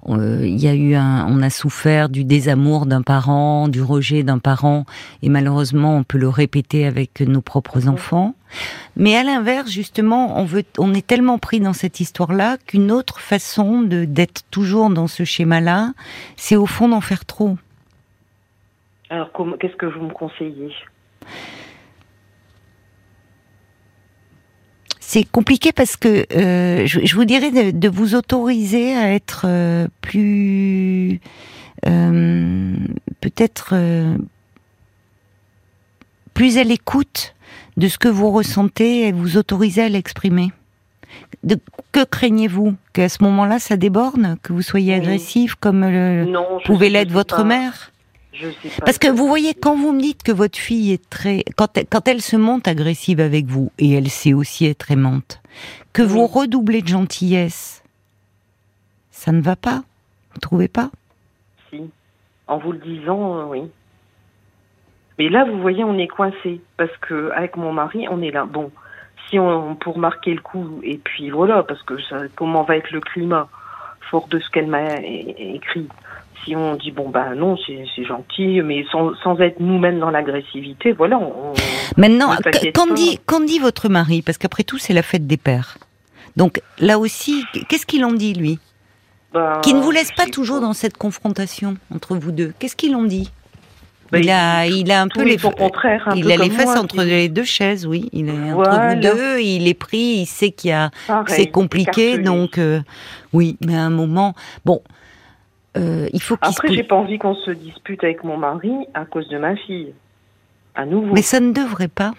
[0.10, 4.24] euh, il y a eu un, on a souffert du désamour d'un parent, du rejet
[4.24, 4.86] d'un parent,
[5.22, 8.36] et malheureusement on peut le répéter avec nos propres enfants.
[8.96, 13.20] Mais à l'inverse, justement, on veut, on est tellement pris dans cette histoire-là qu'une autre
[13.20, 15.92] façon de d'être toujours dans ce schéma-là,
[16.36, 17.58] c'est au fond d'en faire trop.
[19.10, 20.74] Alors, qu'est-ce que vous me conseillez?
[25.08, 31.20] C'est compliqué parce que euh, je, vous dirais de, vous autoriser à être euh, plus
[31.86, 32.74] euh,
[33.22, 33.76] peut-être
[36.34, 37.36] plus à l'écoute
[37.78, 40.52] de ce que vous ressentez et vous autoriser à l'exprimer.
[41.92, 46.26] que craignez-vous Qu'à ce moment-là, ça déborde Que vous soyez agressif comme le,
[46.66, 47.92] pouvait l'être votre mère?
[48.36, 48.86] Je sais pas.
[48.86, 51.88] Parce que vous voyez, quand vous me dites que votre fille est très, quand elle,
[51.88, 55.42] quand elle se monte agressive avec vous, et elle sait aussi être aimante,
[55.94, 57.84] que vous redoublez de gentillesse,
[59.12, 59.84] ça ne va pas?
[60.34, 60.90] Vous trouvez pas?
[61.70, 61.82] Si.
[62.48, 63.62] En vous le disant, euh, oui.
[65.18, 68.46] Mais là, vous voyez, on est coincé parce que avec mon mari, on est là.
[68.46, 68.72] Bon,
[69.30, 72.92] si on pour marquer le coup et puis voilà, parce que ça, comment va être
[72.92, 73.48] le climat,
[74.12, 75.88] fort de ce qu'elle m'a écrit.
[76.46, 80.92] Si on dit bon bah non, c'est gentil, mais sans, sans être nous-mêmes dans l'agressivité,
[80.92, 81.18] voilà.
[81.18, 81.54] On,
[81.98, 82.32] Maintenant,
[82.74, 84.22] qu'en dit, qu'en dit votre mari?
[84.22, 85.78] Parce qu'après tout, c'est la fête des pères.
[86.36, 88.60] Donc là aussi, qu'est-ce qu'il en dit lui?
[89.34, 92.54] Bah, Qui ne vous laisse pas toujours dans cette confrontation entre vous deux.
[92.60, 93.32] Qu'est-ce qu'il en dit?
[94.12, 96.50] Bah, il, a, il a un peu les, son contraire, un il peu a les
[96.52, 98.08] fesses moi, entre les deux chaises, oui.
[98.14, 100.92] Il est entre vous deux, il est pris, il sait qu'il y a,
[101.28, 102.82] c'est compliqué, donc euh,
[103.34, 103.58] oui.
[103.66, 104.82] Mais à un moment, bon,
[105.78, 109.06] euh, il faut se Après, j'ai pas envie qu'on se dispute avec mon mari à
[109.06, 109.94] cause de ma fille.
[110.76, 111.14] À nouveau.
[111.14, 112.14] Mais ça ne devrait pas.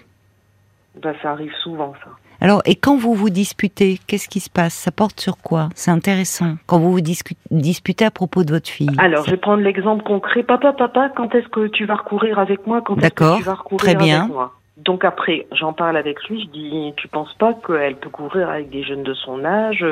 [1.02, 2.10] Bah, ça arrive souvent, ça.
[2.40, 4.74] Alors, et quand vous vous disputez, qu'est-ce qui se passe?
[4.74, 5.70] Ça porte sur quoi?
[5.74, 6.56] C'est intéressant.
[6.66, 8.90] Quand vous vous disputez à propos de votre fille.
[8.98, 10.42] Alors, je vais prendre l'exemple concret.
[10.42, 12.82] Papa, papa, quand est-ce que tu vas recourir avec moi?
[12.82, 14.20] Quand est-ce D'accord, que tu vas recourir très bien.
[14.22, 14.52] avec moi?
[14.76, 16.42] Donc après, j'en parle avec lui.
[16.42, 19.84] Je dis, tu penses pas qu'elle peut courir avec des jeunes de son âge?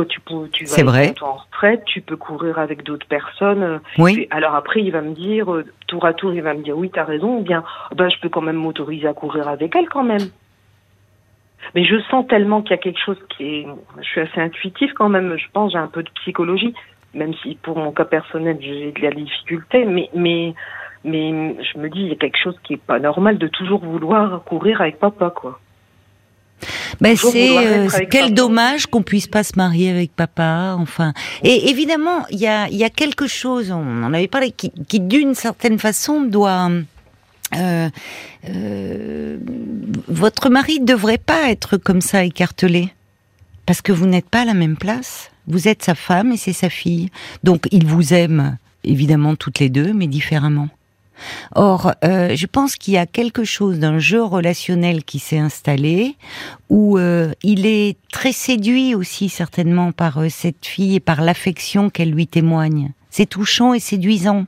[0.00, 1.14] Toi, tu peux, tu vas vrai.
[1.20, 1.82] en retraite.
[1.84, 3.80] Tu peux courir avec d'autres personnes.
[3.98, 4.14] Oui.
[4.14, 6.76] Puis, Alors après, il va me dire, euh, tour à tour, il va me dire,
[6.76, 7.62] oui, t'as raison, ou bien,
[7.94, 10.30] bah, je peux quand même m'autoriser à courir avec elle quand même.
[11.74, 13.66] Mais je sens tellement qu'il y a quelque chose qui est,
[13.98, 16.74] je suis assez intuitif quand même, je pense, j'ai un peu de psychologie,
[17.12, 20.54] même si pour mon cas personnel, j'ai de la difficulté, mais, mais,
[21.04, 23.84] mais je me dis, il y a quelque chose qui est pas normal de toujours
[23.84, 25.60] vouloir courir avec papa, quoi.
[27.00, 28.34] Ben c'est euh, quel papa.
[28.34, 30.76] dommage qu'on puisse pas se marier avec papa.
[30.78, 33.70] Enfin, et évidemment, il y a, il y a quelque chose.
[33.70, 36.70] On en avait parlé qui, qui d'une certaine façon doit.
[37.56, 37.88] euh,
[38.48, 39.38] euh,
[40.08, 42.92] votre mari devrait pas être comme ça écartelé
[43.66, 45.30] parce que vous n'êtes pas à la même place.
[45.46, 47.10] Vous êtes sa femme et c'est sa fille.
[47.44, 50.68] Donc il vous aime évidemment toutes les deux, mais différemment.
[51.54, 56.16] Or, euh, je pense qu'il y a quelque chose d'un jeu relationnel qui s'est installé,
[56.68, 61.90] où euh, il est très séduit aussi certainement par euh, cette fille et par l'affection
[61.90, 62.92] qu'elle lui témoigne.
[63.10, 64.46] C'est touchant et séduisant.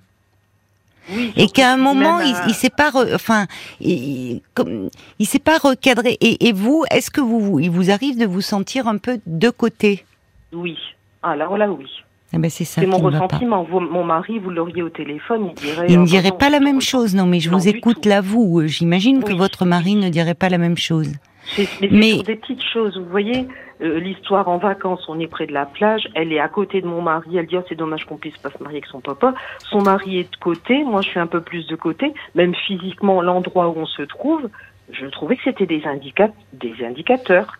[1.12, 3.48] Oui, Et qu'à un moment, il, il s'est pas, re- enfin,
[3.80, 6.16] il, comme, il s'est pas recadré.
[6.20, 9.20] Et, et vous, est-ce que vous, vous- il vous arrive de vous sentir un peu
[9.26, 10.04] de côté?
[10.52, 10.76] Oui.
[11.24, 11.86] Alors là, oui.
[12.34, 13.62] Eh ben, c'est ça mon ressentiment.
[13.62, 15.86] Vous- mon mari, vous l'auriez au téléphone, il dirait.
[15.88, 18.06] Il euh, ne dirait non, pas la même chose, non, mais je Non, vous écoute
[18.06, 18.60] là, vous.
[18.60, 21.12] Euh, J'imagine que votre mari ne dirait pas la même chose.
[21.58, 22.96] Mais Mais- sur des petites choses.
[22.96, 23.48] Vous voyez,
[23.82, 26.86] euh, l'histoire en vacances, on est près de la plage, elle est à côté de
[26.86, 29.34] mon mari, elle dit oh, c'est dommage qu'on puisse pas se marier avec son papa.
[29.70, 33.20] Son mari est de côté, moi je suis un peu plus de côté, même physiquement
[33.22, 34.48] l'endroit où on se trouve,
[34.92, 37.54] je trouvais que c'était des, indica des indicateurs.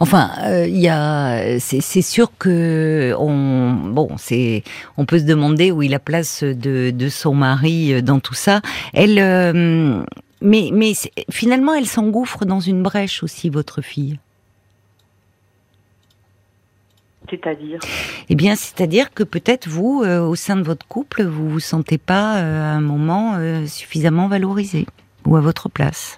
[0.00, 0.88] Enfin, euh, il
[1.60, 4.62] c'est sûr que on, bon, c'est,
[4.96, 8.34] on peut se demander où est la place de, de son mari euh, dans tout
[8.34, 8.60] ça.
[8.92, 10.02] Elle, euh,
[10.40, 10.92] mais, mais
[11.30, 14.18] finalement, elle s'engouffre dans une brèche aussi, votre fille.
[17.30, 17.78] C'est-à-dire,
[18.30, 21.98] Eh bien, c'est-à-dire que peut-être vous, euh, au sein de votre couple, vous vous sentez
[21.98, 24.86] pas à un moment suffisamment valorisé
[25.26, 26.16] ou à votre place,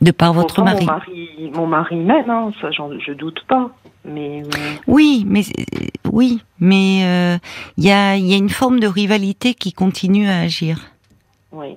[0.00, 0.84] de par votre pourtant, mari.
[0.86, 3.70] mon mari, mon mari m'aime, hein, ça j'en- je doute pas.
[4.04, 4.48] Mais euh,
[4.86, 7.38] Oui, mais euh, oui, mais euh,
[7.78, 10.90] il y a y a une forme de rivalité qui continue à agir
[11.52, 11.76] oui,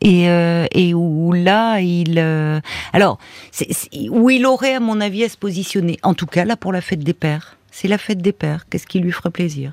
[0.00, 2.60] et euh, et où là il euh,
[2.94, 3.18] alors
[3.50, 5.98] c'est, c'est- où il aurait à mon avis à se positionner.
[6.02, 8.64] En tout cas là pour la fête des pères, c'est la fête des pères.
[8.70, 9.70] Qu'est-ce qui lui ferait plaisir?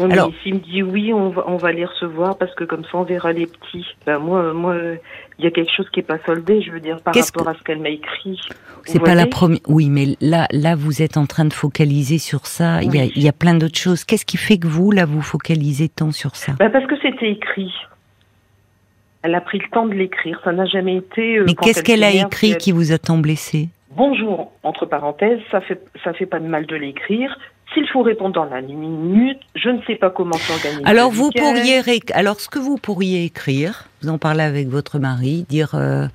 [0.00, 2.82] Mais Alors- s'il me dit oui, on va, on va les recevoir parce que comme
[2.84, 3.84] ça on verra les petits.
[4.06, 4.76] Ben moi, moi,
[5.38, 6.62] il y a quelque chose qui est pas soldé.
[6.62, 8.40] Je veux dire par rapport à ce qu'elle m'a écrit.
[8.84, 9.60] C'est pas la première.
[9.68, 12.82] Oui, mais là, là, vous êtes en train de focaliser sur ça.
[12.82, 13.12] Il y a, Oui.
[13.16, 14.04] il y a plein d'autres choses.
[14.04, 16.52] Qu'est-ce qui fait que vous, là, vous focalisez tant sur ça?
[16.58, 17.72] Ben parce que c'était écrit.
[19.22, 20.40] Elle a pris le temps de l'écrire.
[20.44, 21.38] Ça n'a jamais été.
[21.38, 23.68] euh, Mais qu'est-ce elle qu'elle a écrit qui vous a tant blessé?
[23.96, 25.38] Bonjour entre parenthèses.
[25.50, 27.34] Ça fait ça fait pas de mal de l'écrire.
[27.74, 30.82] S'il faut répondre dans la minute, je ne sais pas comment s'organiser.
[30.84, 31.82] Alors vous pourriez,
[32.12, 36.06] alors ce que vous pourriez écrire, vous en parlez avec votre mari, dire, euh,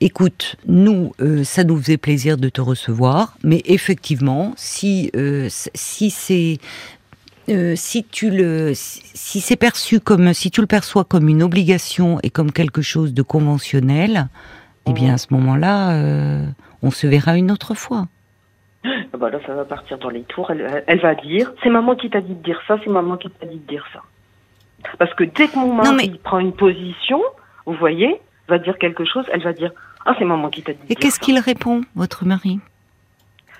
[0.00, 6.10] écoute, nous, euh, ça nous faisait plaisir de te recevoir, mais effectivement, si euh, si
[6.10, 6.58] c'est
[7.48, 11.42] euh, si tu le si si c'est perçu comme si tu le perçois comme une
[11.42, 14.28] obligation et comme quelque chose de conventionnel,
[14.86, 16.46] eh bien à ce moment-là, euh,
[16.82, 18.06] on se verra une autre fois.
[19.12, 20.50] Ah bah là, ça va partir dans les tours.
[20.50, 23.46] Elle, va dire, c'est maman qui t'a dit de dire ça, c'est maman qui t'a
[23.46, 24.02] dit de dire ça.
[24.98, 27.20] Parce que dès que mon mari prend une position,
[27.66, 29.72] vous voyez, va dire quelque chose, elle va dire,
[30.06, 30.80] ah c'est maman qui t'a dit.
[30.88, 32.60] Et qu'est-ce qu'il répond, votre mari?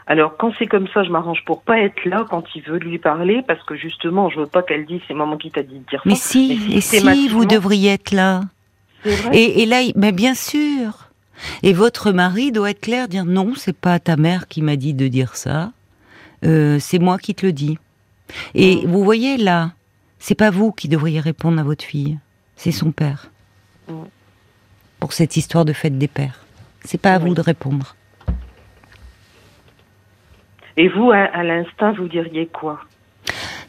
[0.06, 2.98] Alors quand c'est comme ça, je m'arrange pour pas être là quand il veut lui
[2.98, 5.84] parler parce que justement, je veux pas qu'elle dise c'est maman qui t'a dit de
[5.84, 6.30] dire mais ça.
[6.30, 8.40] Si, mais si, et si vous devriez être là?
[9.04, 9.36] Vrai.
[9.36, 11.07] Et, et là, mais bien sûr.
[11.62, 14.94] Et votre mari doit être clair, dire non, c'est pas ta mère qui m'a dit
[14.94, 15.72] de dire ça,
[16.44, 17.78] euh, c'est moi qui te le dis.
[18.54, 18.90] Et mm.
[18.90, 19.72] vous voyez là,
[20.18, 22.18] c'est pas vous qui devriez répondre à votre fille,
[22.56, 23.30] c'est son père.
[23.88, 23.94] Mm.
[25.00, 26.44] Pour cette histoire de fête des pères,
[26.84, 27.94] c'est pas à vous de répondre.
[30.76, 32.80] Et vous, à, l'instant, vous diriez quoi?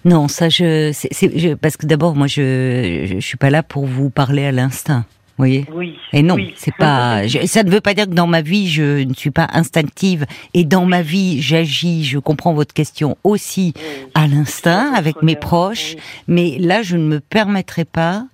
[0.06, 4.12] Non, ça, je, c'est, parce que d'abord, moi, je, je, suis pas là pour vous
[4.12, 5.06] parler à l'instinct.
[5.40, 5.96] Vous voyez Oui.
[6.12, 7.22] Et non, c'est pas.
[7.46, 10.66] ça ne veut pas dire que dans ma vie je ne suis pas instinctive et
[10.66, 12.04] dans ma vie j'agis.
[12.04, 13.74] Je comprends votre question aussi
[14.16, 15.96] à l'instinct avec mes proches,
[16.28, 18.26] mais là je ne me permettrai pas,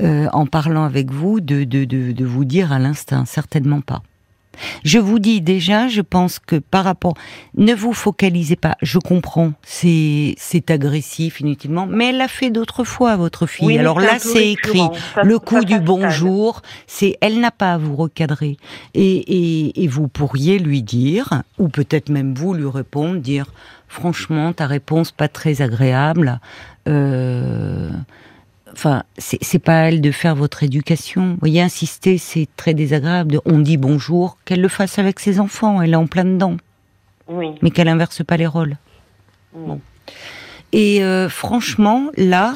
[0.00, 4.00] euh, en parlant avec vous, de, de, de, de vous dire à l'instinct, certainement pas.
[4.84, 7.14] Je vous dis déjà, je pense que par rapport,
[7.56, 8.76] ne vous focalisez pas.
[8.82, 13.78] Je comprends, c'est c'est agressif inutilement, mais elle l'a fait d'autres fois, votre fille.
[13.78, 14.88] Alors là, c'est écrit.
[15.22, 18.56] le coup du bonjour, c'est elle n'a pas à vous recadrer.
[18.94, 23.46] Et, et, et vous pourriez lui dire, ou peut-être même vous lui répondre, dire
[23.88, 26.40] franchement, ta réponse pas très agréable.
[26.88, 27.90] Euh,
[28.76, 31.30] enfin, c'est pas à elle de faire votre éducation.
[31.30, 33.40] Vous voyez, insister, c'est très désagréable.
[33.46, 36.56] On dit bonjour, qu'elle le fasse avec ses enfants, elle est en plein dedans.
[37.28, 37.48] Oui.
[37.62, 38.76] Mais qu'elle inverse pas les rôles.
[39.54, 39.80] Bon.
[40.72, 42.54] Et euh, franchement, là,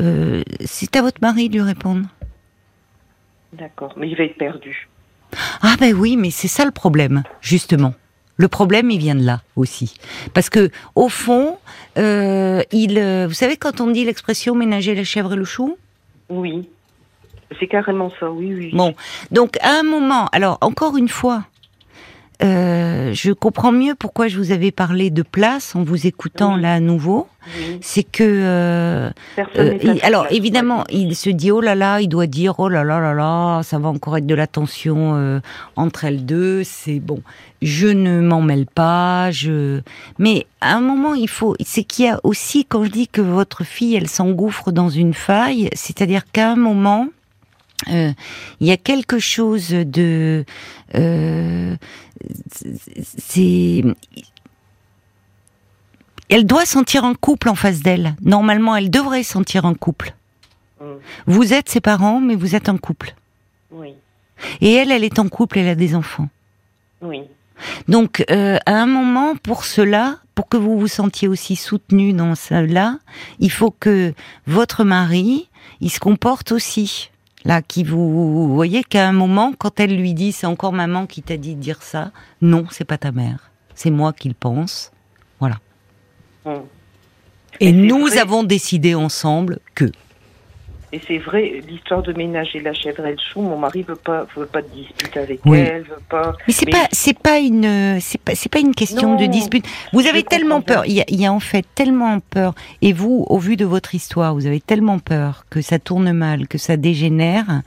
[0.00, 2.06] euh, c'est à votre mari de lui répondre.
[3.52, 4.88] D'accord, mais il va être perdu.
[5.60, 7.94] Ah ben oui, mais c'est ça le problème, justement.
[8.36, 9.94] Le problème, il vient de là aussi,
[10.32, 11.58] parce que au fond,
[11.98, 15.76] euh, il, euh, vous savez quand on dit l'expression ménager la chèvre et le chou?
[16.28, 16.68] Oui,
[17.58, 18.30] c'est carrément ça.
[18.30, 18.70] Oui, oui.
[18.72, 18.94] Bon,
[19.30, 21.44] donc à un moment, alors encore une fois,
[22.42, 26.74] euh, je comprends mieux pourquoi je vous avais parlé de place en vous écoutant là
[26.74, 27.28] à nouveau.
[27.80, 29.10] C'est que euh,
[29.56, 33.00] euh, alors évidemment, il se dit oh là là, il doit dire oh là là
[33.00, 35.40] là là, ça va encore être de la tension
[35.76, 36.62] entre elles deux.
[36.64, 37.22] C'est bon,
[37.62, 39.30] je ne m'en mêle pas.
[39.30, 39.80] Je
[40.18, 43.20] mais à un moment il faut, c'est qu'il y a aussi quand je dis que
[43.20, 47.08] votre fille elle s'engouffre dans une faille, c'est-à-dire qu'à un moment
[47.88, 48.12] euh,
[48.60, 50.44] il y a quelque chose de
[50.94, 51.76] euh,
[53.18, 53.84] c'est
[56.28, 58.14] elle doit sentir un couple en face d'elle.
[58.22, 60.14] Normalement, elle devrait sentir un couple.
[60.80, 60.84] Mm.
[61.26, 63.14] Vous êtes ses parents, mais vous êtes un couple.
[63.70, 63.94] Oui.
[64.60, 66.28] Et elle, elle est en couple, elle a des enfants.
[67.02, 67.22] Oui.
[67.88, 72.34] Donc, euh, à un moment, pour cela, pour que vous vous sentiez aussi soutenu dans
[72.34, 72.98] cela,
[73.38, 74.14] il faut que
[74.46, 75.48] votre mari,
[75.80, 77.10] il se comporte aussi
[77.44, 81.22] là, qui vous, voyez qu'à un moment, quand elle lui dit, c'est encore maman qui
[81.22, 84.92] t'a dit de dire ça, non, c'est pas ta mère, c'est moi qui le pense,
[85.40, 85.58] voilà.
[86.44, 86.62] Hum.
[87.60, 89.90] Et, nous avons décidé ensemble que.
[90.94, 94.26] Et c'est vrai, l'histoire de ménager la chèvre et le chou, mon mari veut pas,
[94.36, 96.36] veut pas de dispute avec elle, veut pas.
[96.46, 99.64] Mais c'est pas, c'est pas une, c'est pas, c'est pas une question de dispute.
[99.94, 100.84] Vous avez tellement peur.
[100.84, 102.54] Il y, a, il y, a, en fait tellement peur.
[102.82, 106.46] Et vous, au vu de votre histoire, vous avez tellement peur que ça tourne mal,
[106.46, 107.62] que ça dégénère,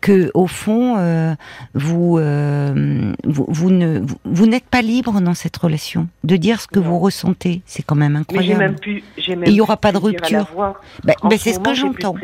[0.00, 1.34] que au fond, euh,
[1.74, 6.68] vous, euh, vous, vous, ne, vous, n'êtes pas libre dans cette relation de dire ce
[6.68, 7.62] que vous ressentez.
[7.66, 8.60] C'est quand même incroyable.
[8.60, 10.46] Mais même plus, même il n'y aura pas de rupture.
[10.56, 12.14] Bah, bah c'est ce que j'entends.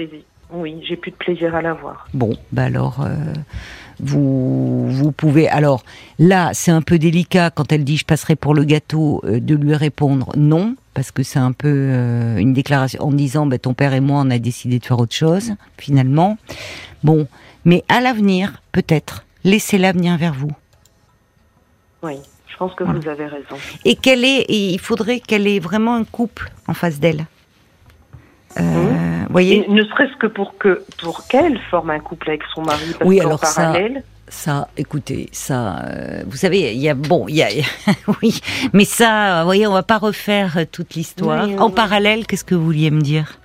[0.53, 2.07] Oui, j'ai plus de plaisir à la voir.
[2.15, 3.15] Bon, bah alors, euh,
[4.01, 5.49] vous, vous pouvez.
[5.49, 5.83] Alors,
[6.19, 9.55] là, c'est un peu délicat quand elle dit je passerai pour le gâteau, euh, de
[9.55, 13.75] lui répondre non, parce que c'est un peu euh, une déclaration en disant bah, ton
[13.75, 16.37] père et moi, on a décidé de faire autre chose, finalement.
[17.03, 17.27] Bon,
[17.65, 20.53] mais à l'avenir, peut-être, laissez l'avenir vers vous.
[22.03, 22.15] Oui.
[22.55, 23.57] Je pense que vous avez raison.
[23.85, 27.27] Et qu'elle est, et il faudrait qu'elle ait vraiment un couple en face d'elle.
[28.59, 32.95] Euh, voyez ne serait-ce que pour que pour qu'elle forme un couple avec son mari
[32.99, 34.03] parce oui, alors parallèle.
[34.29, 37.49] Ça, écoutez, ça, euh, vous savez, il y a bon, il y a,
[38.23, 38.41] oui,
[38.73, 41.47] mais ça, vous voyez, on va pas refaire toute l'histoire.
[41.59, 43.39] en parallèle, qu'est-ce que vous vouliez me dire?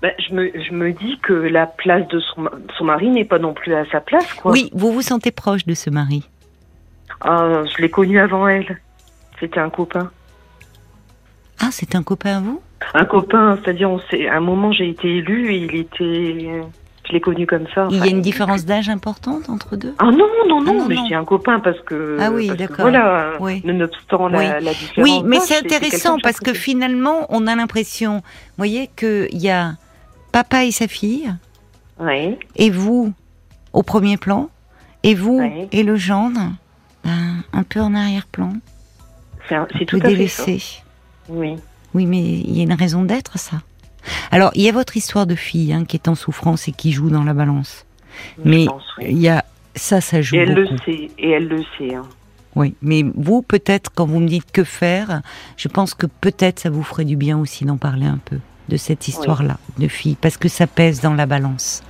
[0.00, 3.38] Ben, je, me, je me dis que la place de son, son mari n'est pas
[3.38, 4.52] non plus à sa place, quoi.
[4.52, 6.28] Oui, vous vous sentez proche de ce mari?
[7.20, 8.80] Ah, je l'ai connu avant elle.
[9.38, 10.10] C'était un copain.
[11.62, 12.60] Ah, c'est un copain à vous?
[12.94, 16.62] Un copain, c'est-à-dire, à un moment, j'ai été élue et il était.
[17.12, 17.86] l'ai connu comme ça.
[17.90, 19.94] il y a une différence d'âge importante entre deux?
[19.98, 22.16] Ah non, non, non, ah, mais j'ai un copain parce que.
[22.20, 22.80] Ah oui, d'accord.
[22.80, 23.62] Voilà, oui.
[23.64, 24.96] nonobstant la, la, différence.
[24.98, 28.22] Oui, mais c'est intéressant parce que finalement, on a l'impression, vous
[28.58, 29.74] voyez, qu'il y a
[30.32, 31.32] papa et sa fille.
[32.00, 32.36] Oui.
[32.56, 33.12] Et vous,
[33.72, 34.50] au premier plan.
[35.04, 35.42] Et vous
[35.72, 36.40] et le gendre,
[37.04, 38.52] ben, un peu en arrière-plan.
[39.48, 40.82] C'est tout à délaissé.
[41.28, 41.56] Oui.
[41.94, 43.62] Oui, mais il y a une raison d'être, ça.
[44.30, 46.92] Alors, il y a votre histoire de fille hein, qui est en souffrance et qui
[46.92, 47.86] joue dans la balance.
[48.44, 48.66] mais
[49.00, 49.44] il y a
[49.74, 50.36] ça, ça joue.
[50.36, 51.10] Et elle le sait.
[51.18, 51.94] Et elle le sait.
[51.94, 52.02] Hein.
[52.54, 55.22] Oui, mais vous, peut-être, quand vous me dites que faire,
[55.56, 58.38] je pense que peut-être ça vous ferait du bien aussi d'en parler un peu
[58.72, 61.82] de cette histoire-là de fille, parce que ça pèse dans la balance.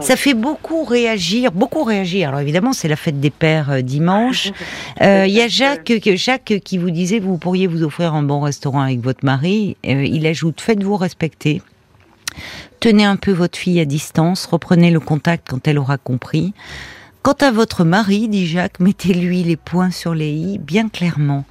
[0.00, 2.28] Ça fait beaucoup réagir, beaucoup réagir.
[2.28, 4.52] Alors évidemment, c'est la fête des pères euh, dimanche.
[5.02, 8.40] Euh, il y a Jacques, Jacques qui vous disait, vous pourriez vous offrir un bon
[8.40, 9.76] restaurant avec votre mari.
[9.86, 11.62] Euh, il ajoute, faites-vous respecter.
[12.80, 16.52] Tenez un peu votre fille à distance, reprenez le contact quand elle aura compris.
[17.22, 21.44] Quant à votre mari, dit Jacques, mettez-lui les points sur les i bien clairement.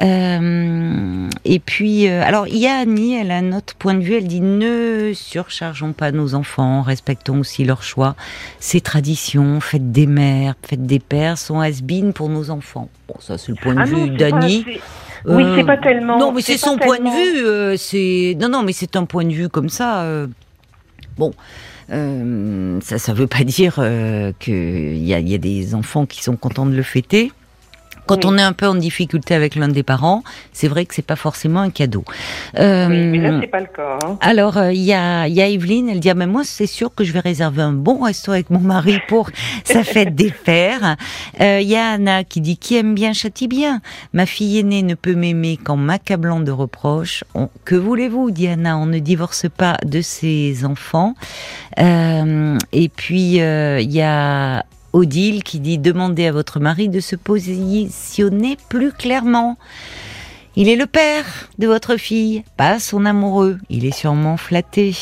[0.00, 4.00] Euh, et puis, euh, alors, il y a Annie, elle a un autre point de
[4.00, 8.16] vue, elle dit ne surchargeons pas nos enfants, respectons aussi leurs choix.
[8.58, 11.82] Ces traditions, faites des mères, faites des pères, sont has
[12.14, 12.88] pour nos enfants.
[13.08, 14.64] Bon, ça, c'est le point de ah vue d'Annie.
[15.26, 16.18] oui, c'est pas tellement.
[16.18, 17.76] Non, mais c'est son point de vue.
[17.76, 20.06] c'est non, non, mais c'est un point de vue comme ça.
[21.18, 21.32] bon.
[21.88, 23.74] ça, ça veut pas dire
[24.38, 27.30] qu'il y a des enfants qui sont contents de le fêter.
[28.06, 31.06] Quand on est un peu en difficulté avec l'un des parents, c'est vrai que c'est
[31.06, 32.04] pas forcément un cadeau.
[32.58, 33.98] Euh, oui, mais là c'est pas le cas.
[34.04, 34.18] Hein.
[34.20, 36.94] Alors il euh, y a y a Evelyne, elle dit ah, mais moi c'est sûr
[36.94, 39.30] que je vais réserver un bon resto avec mon mari pour
[39.64, 40.96] sa fête des pères.
[41.38, 43.80] Il euh, y a Anna qui dit qui aime bien châtie bien.
[44.12, 47.24] Ma fille aînée ne peut m'aimer qu'en m'accablant de reproches.
[47.64, 51.14] que voulez-vous, dit Anna, on ne divorce pas de ses enfants.
[51.78, 58.56] et puis il y a Odile qui dit demandez à votre mari de se positionner
[58.68, 59.56] plus clairement.
[60.54, 63.58] Il est le père de votre fille, pas son amoureux.
[63.70, 64.94] Il est sûrement flatté,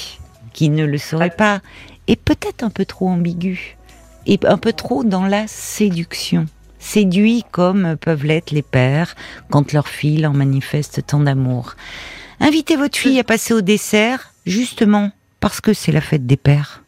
[0.52, 1.60] qui ne le serait pas,
[2.06, 3.76] et peut-être un peu trop ambigu,
[4.26, 6.46] et un peu trop dans la séduction.
[6.78, 9.14] Séduit comme peuvent l'être les pères
[9.50, 11.74] quand leur fille leur manifeste tant d'amour.
[12.38, 15.10] Invitez votre fille à passer au dessert, justement
[15.40, 16.82] parce que c'est la fête des pères.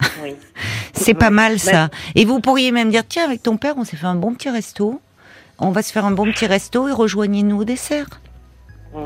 [0.92, 1.88] c'est pas mal ça.
[2.14, 4.50] Et vous pourriez même dire tiens, avec ton père, on s'est fait un bon petit
[4.50, 5.00] resto.
[5.58, 8.06] On va se faire un bon petit resto et rejoignez-nous au dessert.
[8.94, 8.98] Mmh.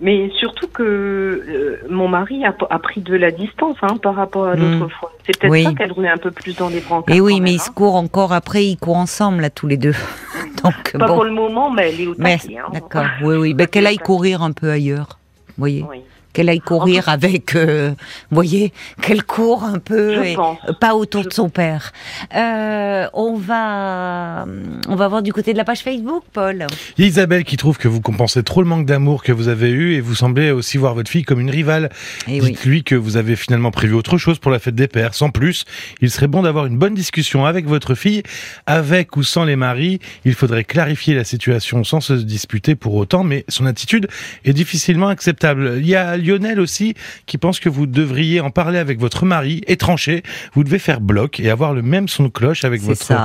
[0.00, 4.54] Mais surtout que euh, mon mari a, pris de la distance hein, par rapport à
[4.54, 4.90] l'autre mmh.
[4.90, 5.12] fois.
[5.24, 7.02] C'est peut-être ça qu'elle roulait un peu plus dans les bras.
[7.08, 7.74] Et oui, mais ils se hein.
[7.74, 9.94] courent encore après, ils courent ensemble là tous les deux.
[10.64, 12.58] Donc, Pas pour le moment, mais elle est au taquet.
[12.58, 12.68] Hein.
[12.72, 13.54] D'accord, oui, oui.
[13.54, 15.18] Ben, qu'elle aille courir un peu ailleurs.
[15.58, 16.02] Voyez oui
[16.36, 17.92] qu'elle aille courir avec, euh,
[18.30, 20.36] vous voyez, qu'elle court un peu, et
[20.80, 21.94] pas autour de son père.
[22.34, 24.44] Euh, on va,
[24.86, 26.66] on va voir du côté de la page Facebook, Paul.
[26.98, 30.02] Isabelle qui trouve que vous compensez trop le manque d'amour que vous avez eu et
[30.02, 31.88] vous semblez aussi voir votre fille comme une rivale.
[32.28, 35.14] Eh Dites-lui que vous avez finalement prévu autre chose pour la fête des pères.
[35.14, 35.64] Sans plus,
[36.02, 38.22] il serait bon d'avoir une bonne discussion avec votre fille,
[38.66, 40.00] avec ou sans les maris.
[40.26, 44.08] Il faudrait clarifier la situation sans se disputer pour autant, mais son attitude
[44.44, 45.76] est difficilement acceptable.
[45.78, 46.94] Il y a Lionel aussi
[47.26, 50.22] qui pense que vous devriez en parler avec votre mari et trancher.
[50.54, 53.16] Vous devez faire bloc et avoir le même son de cloche avec votre euh,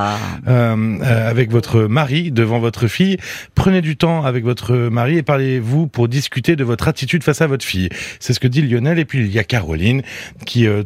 [0.47, 3.17] euh, avec votre mari devant votre fille.
[3.55, 7.47] Prenez du temps avec votre mari et parlez-vous pour discuter de votre attitude face à
[7.47, 7.89] votre fille.
[8.19, 8.99] C'est ce que dit Lionel.
[8.99, 10.01] Et puis il y a Caroline
[10.45, 10.83] qui euh,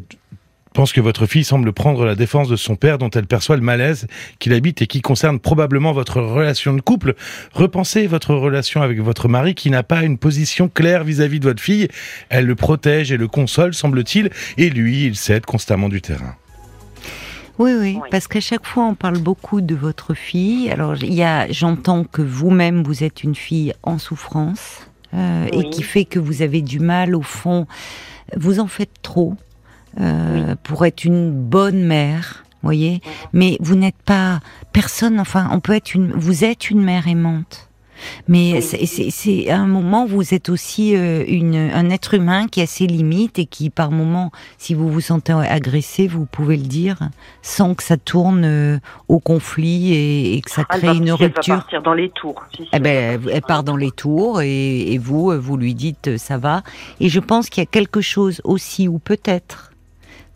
[0.76, 3.62] pense que votre fille semble prendre la défense de son père dont elle perçoit le
[3.62, 4.08] malaise
[4.40, 7.16] qu'il habite et qui concerne probablement votre relation de couple.
[7.54, 11.64] Repensez votre relation avec votre mari qui n'a pas une position claire vis-à-vis de votre
[11.64, 11.88] fille.
[12.30, 16.36] Elle le protège et le console, semble-t-il, et lui, il cède constamment du terrain.
[17.58, 20.70] Oui, oui, parce qu'à chaque fois, on parle beaucoup de votre fille.
[20.70, 24.82] Alors, il y a, j'entends que vous-même, vous êtes une fille en souffrance
[25.14, 27.66] euh, et qui fait que vous avez du mal, au fond,
[28.36, 29.36] vous en faites trop.
[30.00, 33.02] Euh, pour être une bonne mère, voyez.
[33.34, 34.40] Mais vous n'êtes pas
[34.74, 35.20] personne.
[35.20, 36.12] Enfin, on peut être une.
[36.12, 37.70] Vous êtes une mère aimante.
[38.28, 42.68] Mais c'est à un moment vous êtes aussi euh, une, un être humain qui a
[42.68, 47.00] ses limites et qui par moment, si vous vous sentez agressé, vous pouvez le dire
[47.42, 51.42] sans que ça tourne euh, au conflit et, que ça crée une rupture.
[51.48, 52.44] Elle va partir dans les tours.
[52.74, 56.64] eh ben, elle part dans les tours et, et vous, vous lui dites ça va.
[57.00, 59.72] Et je pense qu'il y a quelque chose aussi ou peut-être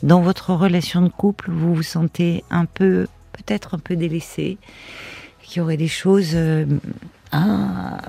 [0.04, 4.58] dans votre relation de couple, vous vous sentez un peu, peut-être un peu délaissé,
[5.42, 6.66] qu'il y aurait des choses euh,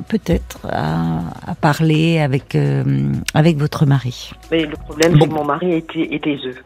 [0.09, 4.30] peut-être à, parler avec, euh, avec votre mari.
[4.51, 6.62] Mais le problème, c'est que mon mari était, était œufs.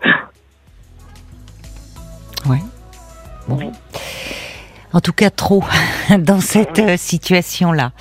[2.46, 2.60] Ouais.
[3.48, 3.72] Bon.
[4.92, 5.64] En tout cas, trop
[6.18, 7.92] dans cette euh, situation-là.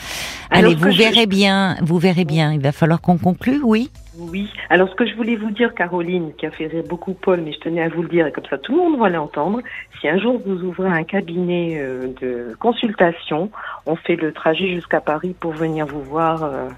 [0.52, 2.54] Allez, vous verrez bien, vous verrez bien.
[2.54, 3.90] Il va falloir qu'on conclue, oui?
[4.16, 4.48] Oui.
[4.70, 7.52] Alors, ce que je voulais vous dire, Caroline, qui a fait rire beaucoup Paul, mais
[7.52, 9.62] je tenais à vous le dire, et comme ça tout le monde va l'entendre,
[10.00, 13.50] si un jour vous ouvrez un cabinet euh, de consultation,
[13.88, 16.70] on fait le trajet jusqu'à Paris pour venir vous voir euh,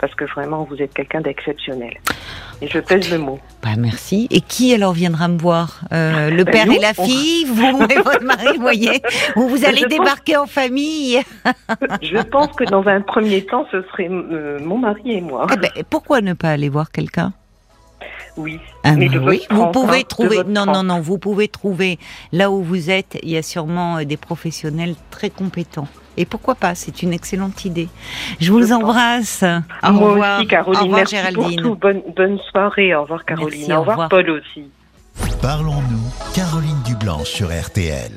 [0.00, 1.94] parce que vraiment, vous êtes quelqu'un d'exceptionnel.
[2.62, 3.38] Et je pèse le mot.
[3.62, 4.26] Bah, merci.
[4.30, 5.80] Et qui alors viendra me voir?
[5.92, 9.02] Euh, Le ben, père et la fille Vous et votre mari, vous voyez?
[9.36, 11.20] Ou vous allez débarquer en famille
[12.02, 15.46] Je pense que dans un premier temps, ce serait euh, mon mari et moi.
[15.52, 17.32] Eh ben, pourquoi ne pas aller voir quelqu'un?
[18.36, 18.58] Oui.
[18.84, 20.38] Ah, mais oui, vous pouvez trouver.
[20.46, 21.98] Non, non, non, vous pouvez trouver
[22.32, 23.18] là où vous êtes.
[23.22, 25.88] Il y a sûrement euh, des professionnels très compétents.
[26.20, 27.88] Et pourquoi pas C'est une excellente idée.
[28.40, 29.42] Je vous embrasse.
[29.82, 30.38] Au Moi revoir.
[30.38, 30.80] aussi, Caroline.
[30.80, 31.62] Au revoir, Merci Géraldine.
[31.62, 31.74] Pour tout.
[31.76, 32.94] Bonne, bonne soirée.
[32.94, 33.72] Au revoir, Caroline.
[33.72, 34.64] au, revoir, Paul aussi.
[35.40, 38.08] Parlons-nous, Caroline Dublanche sur RTL.